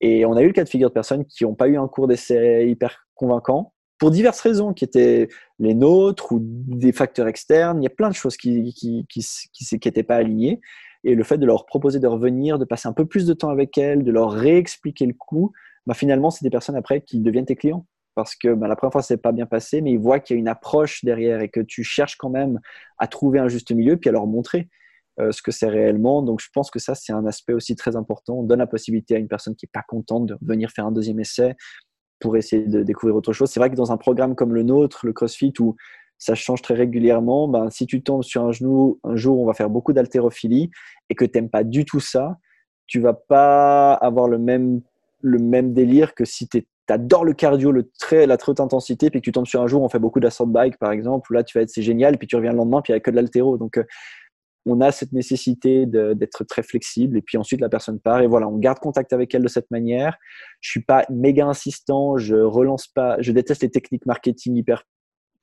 [0.00, 1.88] Et on a eu le cas de figure de personnes qui n'ont pas eu un
[1.88, 5.28] cours d'essai hyper convaincant pour diverses raisons qui étaient
[5.58, 7.80] les nôtres ou des facteurs externes.
[7.80, 10.60] Il y a plein de choses qui n'étaient qui, qui, qui, pas alignées.
[11.04, 13.50] Et le fait de leur proposer de revenir, de passer un peu plus de temps
[13.50, 15.52] avec elles, de leur réexpliquer le coup,
[15.86, 17.86] bah finalement, c'est des personnes après qui deviennent tes clients.
[18.14, 20.34] Parce que bah, la première fois, ça s'est pas bien passé, mais ils voient qu'il
[20.34, 22.60] y a une approche derrière et que tu cherches quand même
[22.98, 24.68] à trouver un juste milieu, puis à leur montrer.
[25.20, 26.22] Euh, ce que c'est réellement.
[26.22, 28.34] Donc, je pense que ça, c'est un aspect aussi très important.
[28.34, 30.92] On donne la possibilité à une personne qui n'est pas contente de venir faire un
[30.92, 31.56] deuxième essai
[32.20, 33.50] pour essayer de découvrir autre chose.
[33.50, 35.74] C'est vrai que dans un programme comme le nôtre, le CrossFit, où
[36.18, 39.46] ça change très régulièrement, ben, si tu tombes sur un genou, un jour où on
[39.46, 40.70] va faire beaucoup d'haltérophilie
[41.10, 42.36] et que tu n'aimes pas du tout ça,
[42.86, 44.82] tu vas pas avoir le même,
[45.20, 49.10] le même délire que si tu adores le cardio, le très, la très haute intensité,
[49.10, 51.30] puis que tu tombes sur un jour où on fait beaucoup d'assault bike, par exemple,
[51.30, 52.98] où là, tu vas être, c'est génial, puis tu reviens le lendemain, puis il n'y
[52.98, 53.58] a que de l'haltéro.
[53.58, 53.84] Donc, euh,
[54.68, 58.46] on a cette nécessité d'être très flexible et puis ensuite la personne part et voilà,
[58.48, 60.16] on garde contact avec elle de cette manière.
[60.60, 64.84] Je suis pas méga insistant, je relance pas, je déteste les techniques marketing hyper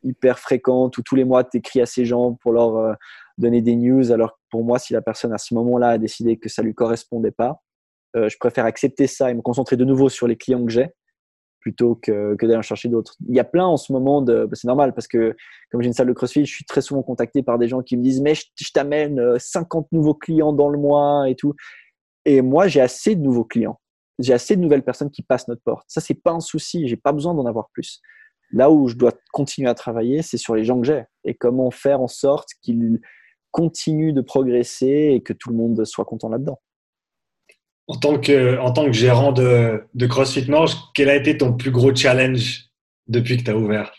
[0.04, 2.94] hyper fréquentes où tous les mois tu écris à ces gens pour leur euh,
[3.40, 6.48] donner des news alors pour moi si la personne à ce moment-là a décidé que
[6.48, 7.64] ça lui correspondait pas,
[8.16, 10.90] euh, je préfère accepter ça et me concentrer de nouveau sur les clients que j'ai
[11.66, 13.16] plutôt que, d'aller en chercher d'autres.
[13.28, 14.46] Il y a plein en ce moment de.
[14.46, 15.36] Bah, c'est normal parce que,
[15.72, 17.98] comme j'ai une salle de crossfit, je suis très souvent contacté par des gens qui
[17.98, 21.56] me disent Mais je, t'amène 50 euh, nouveaux clients dans le mois et tout.
[22.24, 23.80] Et moi, j'ai assez de nouveaux clients.
[24.20, 25.86] J'ai assez de nouvelles personnes qui passent notre porte.
[25.88, 26.88] Ça, c'est pas un souci.
[26.88, 28.00] J'ai pas besoin d'en avoir plus.
[28.52, 31.72] Là où je dois continuer à travailler, c'est sur les gens que j'ai et comment
[31.72, 33.02] faire en sorte qu'ils
[33.50, 36.60] continuent de progresser et que tout le monde soit content là-dedans.
[37.88, 41.54] En tant que, en tant que gérant de, de CrossFit Norge, quel a été ton
[41.54, 42.66] plus gros challenge
[43.08, 43.94] depuis que tu as ouvert?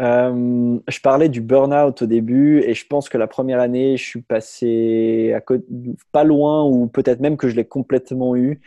[0.00, 4.04] Euh, je parlais du burn-out au début et je pense que la première année, je
[4.04, 5.40] suis passé à
[6.12, 8.60] pas loin ou peut-être même que je l'ai complètement eu.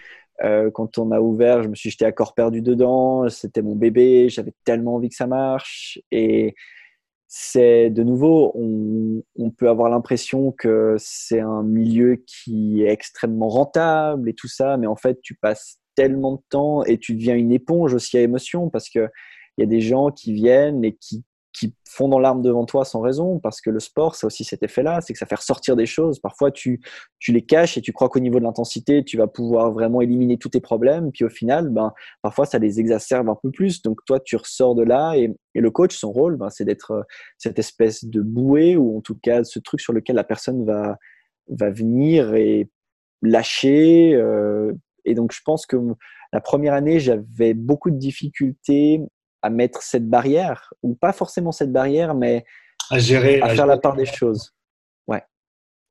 [0.44, 3.30] Euh, quand on a ouvert, je me suis jeté à corps perdu dedans.
[3.30, 6.56] C'était mon bébé, j'avais tellement envie que ça marche et
[7.32, 14.30] c'est de nouveau, on, peut avoir l'impression que c'est un milieu qui est extrêmement rentable
[14.30, 17.52] et tout ça, mais en fait, tu passes tellement de temps et tu deviens une
[17.52, 19.10] éponge aussi à émotion parce qu'il
[19.60, 23.02] y a des gens qui viennent et qui qui font dans l'arme devant toi sans
[23.02, 25.88] raison, parce que le sport, ça aussi cet effet-là, c'est que ça fait ressortir des
[25.88, 26.20] choses.
[26.20, 26.80] Parfois, tu,
[27.18, 30.38] tu les caches et tu crois qu'au niveau de l'intensité, tu vas pouvoir vraiment éliminer
[30.38, 31.92] tous tes problèmes, puis au final, ben,
[32.22, 33.82] parfois, ça les exacerbe un peu plus.
[33.82, 36.92] Donc, toi, tu ressors de là, et, et le coach, son rôle, ben, c'est d'être
[36.92, 37.04] euh,
[37.38, 40.98] cette espèce de bouée, ou en tout cas, ce truc sur lequel la personne va,
[41.50, 42.70] va venir et
[43.24, 44.14] lâcher.
[44.14, 44.72] Euh,
[45.06, 45.78] et donc, je pense que
[46.32, 49.02] la première année, j'avais beaucoup de difficultés
[49.42, 52.46] à mettre cette barrière, ou pas forcément cette barrière, mais
[52.90, 54.54] à gérer, à, faire la part des choses.
[55.08, 55.24] Ouais.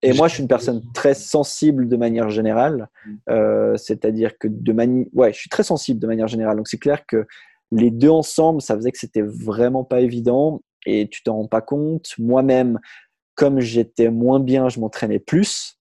[0.02, 2.88] Et moi, je suis une personne très sensible de manière générale,
[3.30, 6.56] euh, c'est-à-dire que de manière, ouais, je suis très sensible de manière générale.
[6.56, 7.26] Donc c'est clair que
[7.70, 11.60] les deux ensemble, ça faisait que c'était vraiment pas évident et tu t'en rends pas
[11.60, 12.14] compte.
[12.18, 12.78] Moi-même,
[13.34, 15.77] comme j'étais moins bien, je m'entraînais plus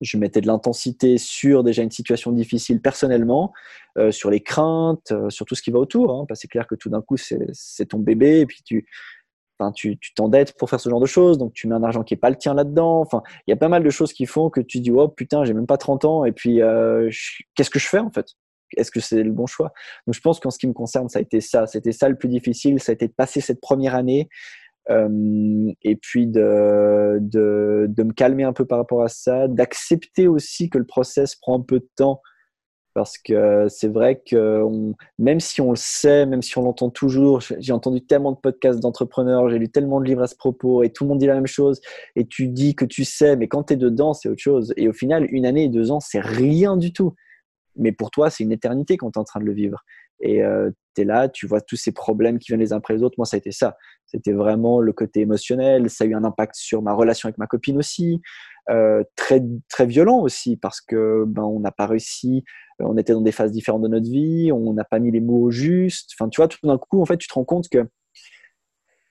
[0.00, 3.52] je mettais de l'intensité sur déjà une situation difficile personnellement,
[3.98, 6.12] euh, sur les craintes, euh, sur tout ce qui va autour.
[6.12, 8.86] Hein, parce que c'est clair que tout d'un coup, c'est ton bébé, et puis tu
[9.74, 12.16] tu t'endettes pour faire ce genre de choses, donc tu mets un argent qui est
[12.16, 13.00] pas le tien là-dedans.
[13.00, 15.44] Enfin, il y a pas mal de choses qui font que tu dis oh putain,
[15.44, 17.10] j'ai même pas 30 ans et puis euh,
[17.54, 18.26] qu'est-ce que je fais en fait?
[18.76, 19.72] Est-ce que c'est le bon choix?
[20.06, 21.66] Donc je pense qu'en ce qui me concerne, ça a été ça.
[21.66, 24.28] C'était ça le plus difficile, ça a été de passer cette première année
[24.90, 30.26] euh, et puis de, de, de me calmer un peu par rapport à ça, d'accepter
[30.26, 32.20] aussi que le process prend un peu de temps
[32.92, 34.64] parce que c'est vrai que
[35.18, 38.80] même si on le sait, même si on l'entend toujours, j'ai entendu tellement de podcasts
[38.80, 41.34] d'entrepreneurs, j'ai lu tellement de livres à ce propos et tout le monde dit la
[41.34, 41.80] même chose
[42.16, 44.74] et tu dis que tu sais, mais quand tu es dedans, c'est autre chose.
[44.76, 47.14] Et au final, une année et deux ans, c'est rien du tout.
[47.76, 49.84] Mais pour toi, c'est une éternité quand tu es en train de le vivre.
[50.20, 52.94] Et euh, tu es là, tu vois tous ces problèmes qui viennent les uns après
[52.94, 53.14] les autres.
[53.18, 53.76] Moi, ça a été ça.
[54.06, 55.88] C'était vraiment le côté émotionnel.
[55.88, 58.20] Ça a eu un impact sur ma relation avec ma copine aussi.
[58.70, 62.44] Euh, très, très violent aussi parce que ben, on n'a pas réussi,
[62.78, 65.50] on était dans des phases différentes de notre vie, on n'a pas mis les mots
[65.50, 66.10] justes.
[66.14, 67.88] Enfin, tu vois, tout d'un coup, en fait, tu te rends compte que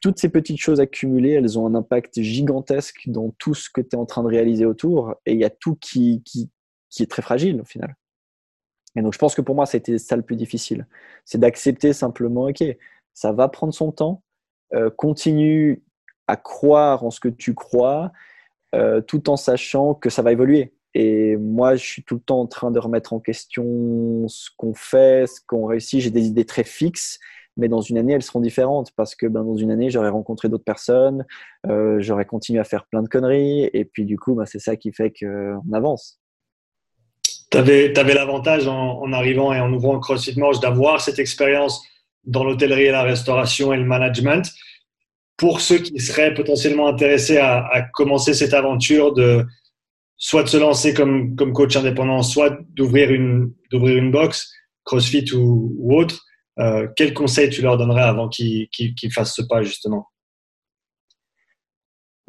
[0.02, 3.90] toutes ces petites choses accumulées, elles ont un impact gigantesque dans tout ce que tu
[3.94, 5.16] es en train de réaliser autour.
[5.26, 6.50] Et il y a tout qui, qui,
[6.90, 7.96] qui, est très fragile au final.
[9.00, 10.86] Et donc, je pense que pour moi, c'était ça le plus difficile.
[11.24, 12.62] C'est d'accepter simplement, OK,
[13.14, 14.24] ça va prendre son temps,
[14.74, 15.82] euh, continue
[16.28, 18.12] à croire en ce que tu crois,
[18.76, 20.74] euh, tout en sachant que ça va évoluer.
[20.96, 24.74] Et moi, je suis tout le temps en train de remettre en question ce qu'on
[24.74, 26.02] fait, ce qu'on réussit.
[26.02, 27.20] J'ai des idées très fixes,
[27.56, 30.50] mais dans une année, elles seront différentes parce que ben, dans une année, j'aurai rencontré
[30.50, 31.26] d'autres personnes,
[31.68, 34.76] euh, j'aurai continué à faire plein de conneries, et puis du coup, ben, c'est ça
[34.76, 36.19] qui fait qu'on avance.
[37.52, 41.84] Tu avais, l'avantage en, en, arrivant et en ouvrant CrossFit Morge d'avoir cette expérience
[42.24, 44.52] dans l'hôtellerie et la restauration et le management
[45.40, 49.46] pour ceux qui seraient potentiellement intéressés à, commencer cette aventure de
[50.18, 54.52] soit de se lancer comme, comme coach indépendant, soit d'ouvrir une, d'ouvrir une box,
[54.84, 56.26] CrossFit ou, autre,
[56.60, 58.68] euh, quels conseils tu leur donnerais avant qu'ils,
[59.14, 60.08] fassent ce pas justement?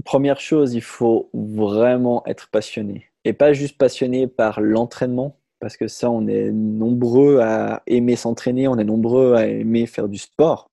[0.04, 3.09] Première chose, il faut vraiment être passionné.
[3.24, 8.68] Et pas juste passionné par l'entraînement, parce que ça, on est nombreux à aimer s'entraîner,
[8.68, 10.70] on est nombreux à aimer faire du sport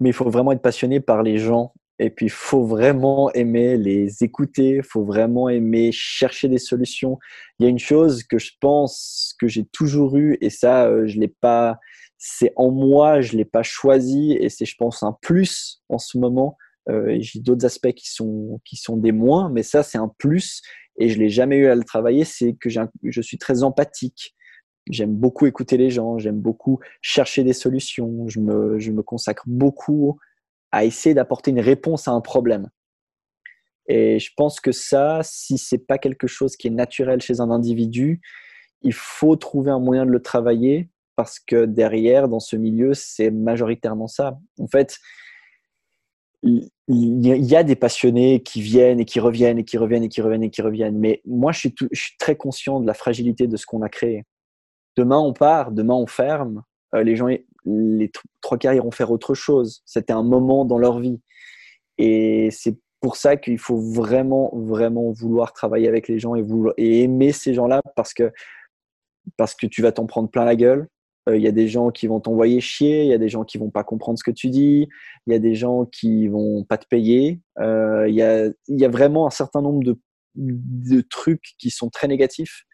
[0.00, 1.72] mais il faut vraiment être passionné par les gens.
[2.00, 7.18] Et puis, il faut vraiment aimer les écouter, il faut vraiment aimer chercher des solutions.
[7.58, 11.08] Il y a une chose que je pense que j'ai toujours eu, et ça, euh,
[11.08, 11.78] je l'ai pas,
[12.16, 16.18] c'est en moi, je l'ai pas choisi, et c'est, je pense, un plus en ce
[16.18, 16.56] moment.
[16.88, 20.62] Euh, j'ai d'autres aspects qui sont, qui sont des moins, mais ça, c'est un plus,
[20.98, 24.34] et je l'ai jamais eu à le travailler, c'est que je suis très empathique.
[24.90, 29.44] J'aime beaucoup écouter les gens, j'aime beaucoup chercher des solutions, je me, je me consacre
[29.46, 30.18] beaucoup
[30.72, 32.68] à essayer d'apporter une réponse à un problème.
[33.86, 37.50] Et je pense que ça, si c'est pas quelque chose qui est naturel chez un
[37.50, 38.20] individu,
[38.82, 43.30] il faut trouver un moyen de le travailler parce que derrière, dans ce milieu, c'est
[43.30, 44.38] majoritairement ça.
[44.58, 44.98] En fait,
[46.42, 50.20] il y a des passionnés qui viennent et qui reviennent et qui reviennent et qui
[50.20, 50.98] reviennent et qui reviennent.
[50.98, 51.74] Mais moi, je suis,
[52.18, 54.24] très conscient de la fragilité de ce qu'on a créé.
[54.96, 56.62] Demain, on part, demain, on ferme.
[56.94, 57.28] Euh, les gens,
[57.64, 58.10] les
[58.40, 59.82] trois quarts iront faire autre chose.
[59.84, 61.20] C'était un moment dans leur vie.
[61.98, 66.44] Et c'est pour ça qu'il faut vraiment, vraiment vouloir travailler avec les gens et,
[66.78, 68.32] et aimer ces gens-là parce que,
[69.36, 70.88] parce que tu vas t'en prendre plein la gueule.
[71.28, 73.44] Euh, il y a des gens qui vont t'envoyer chier, il y a des gens
[73.44, 74.88] qui vont pas comprendre ce que tu dis,
[75.26, 77.40] il y a des gens qui vont pas te payer.
[77.58, 79.98] Euh, il y, a, y, a, vraiment un certain nombre de,
[80.34, 82.64] de trucs qui sont très négatifs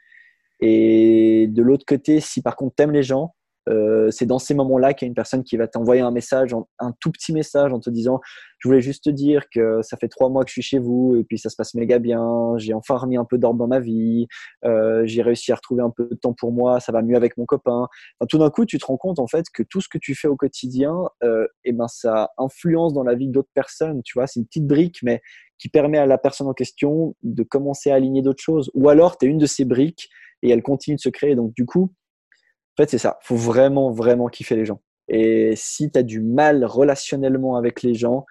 [0.61, 3.35] et de l'autre côté, si par contre t'aimes les gens,
[3.69, 6.55] euh, c'est dans ces moments-là qu'il y a une personne qui va t'envoyer un message,
[6.79, 8.21] un tout petit message en te disant
[8.59, 11.17] Je voulais juste te dire que ça fait trois mois que je suis chez vous
[11.17, 12.55] et puis ça se passe méga bien.
[12.59, 14.27] J'ai enfin remis un peu d'ordre dans ma vie.
[14.65, 16.81] Euh, j'ai réussi à retrouver un peu de temps pour moi.
[16.81, 17.89] Ça va mieux avec mon copain.
[18.29, 20.29] tout d'un coup, tu te rends compte en fait que tout ce que tu fais
[20.29, 24.03] au quotidien, euh, eh ben, ça influence dans la vie d'autres personnes.
[24.05, 25.23] Tu vois, c'est une petite brique, mais
[25.59, 28.71] qui permet à la personne en question de commencer à aligner d'autres choses.
[28.75, 30.11] Ou alors, tu es une de ces briques
[30.43, 31.35] et elle continue de se créer.
[31.35, 31.93] Donc, du coup,
[32.75, 33.19] en fait, c'est ça.
[33.23, 34.81] Faut vraiment, vraiment kiffer les gens.
[35.09, 38.27] Et si tu as du mal relationnellement avec les gens,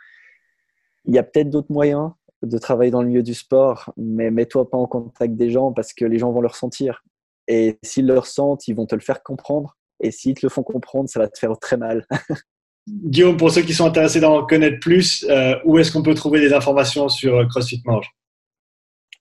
[1.06, 4.70] il y a peut-être d'autres moyens de travailler dans le milieu du sport, mais mets-toi
[4.70, 7.04] pas en contact des gens parce que les gens vont le ressentir.
[7.48, 9.78] Et s'ils le ressentent, ils vont te le faire comprendre.
[10.02, 12.06] Et s'ils te le font comprendre, ça va te faire très mal.
[12.88, 16.42] Guillaume, pour ceux qui sont intéressés d'en connaître plus, euh, où est-ce qu'on peut trouver
[16.42, 18.10] des informations sur CrossFit Morge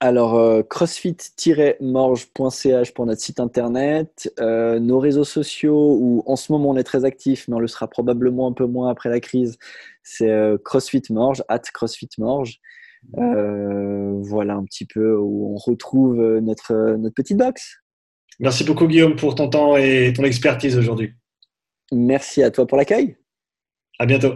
[0.03, 6.71] alors, euh, crossfit-morge.ch pour notre site internet, euh, nos réseaux sociaux où en ce moment
[6.71, 9.57] on est très actif, mais on le sera probablement un peu moins après la crise,
[10.03, 12.59] c'est euh, CrossFit Morge, at CrossFit Morge.
[13.13, 17.77] voilà un petit peu où on retrouve notre, notre petite box.
[18.41, 21.13] Merci beaucoup Guillaume pour ton temps et ton expertise aujourd'hui.
[21.93, 23.15] Merci à toi pour l'accueil.
[23.99, 24.33] À bientôt.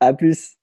[0.00, 0.56] À plus.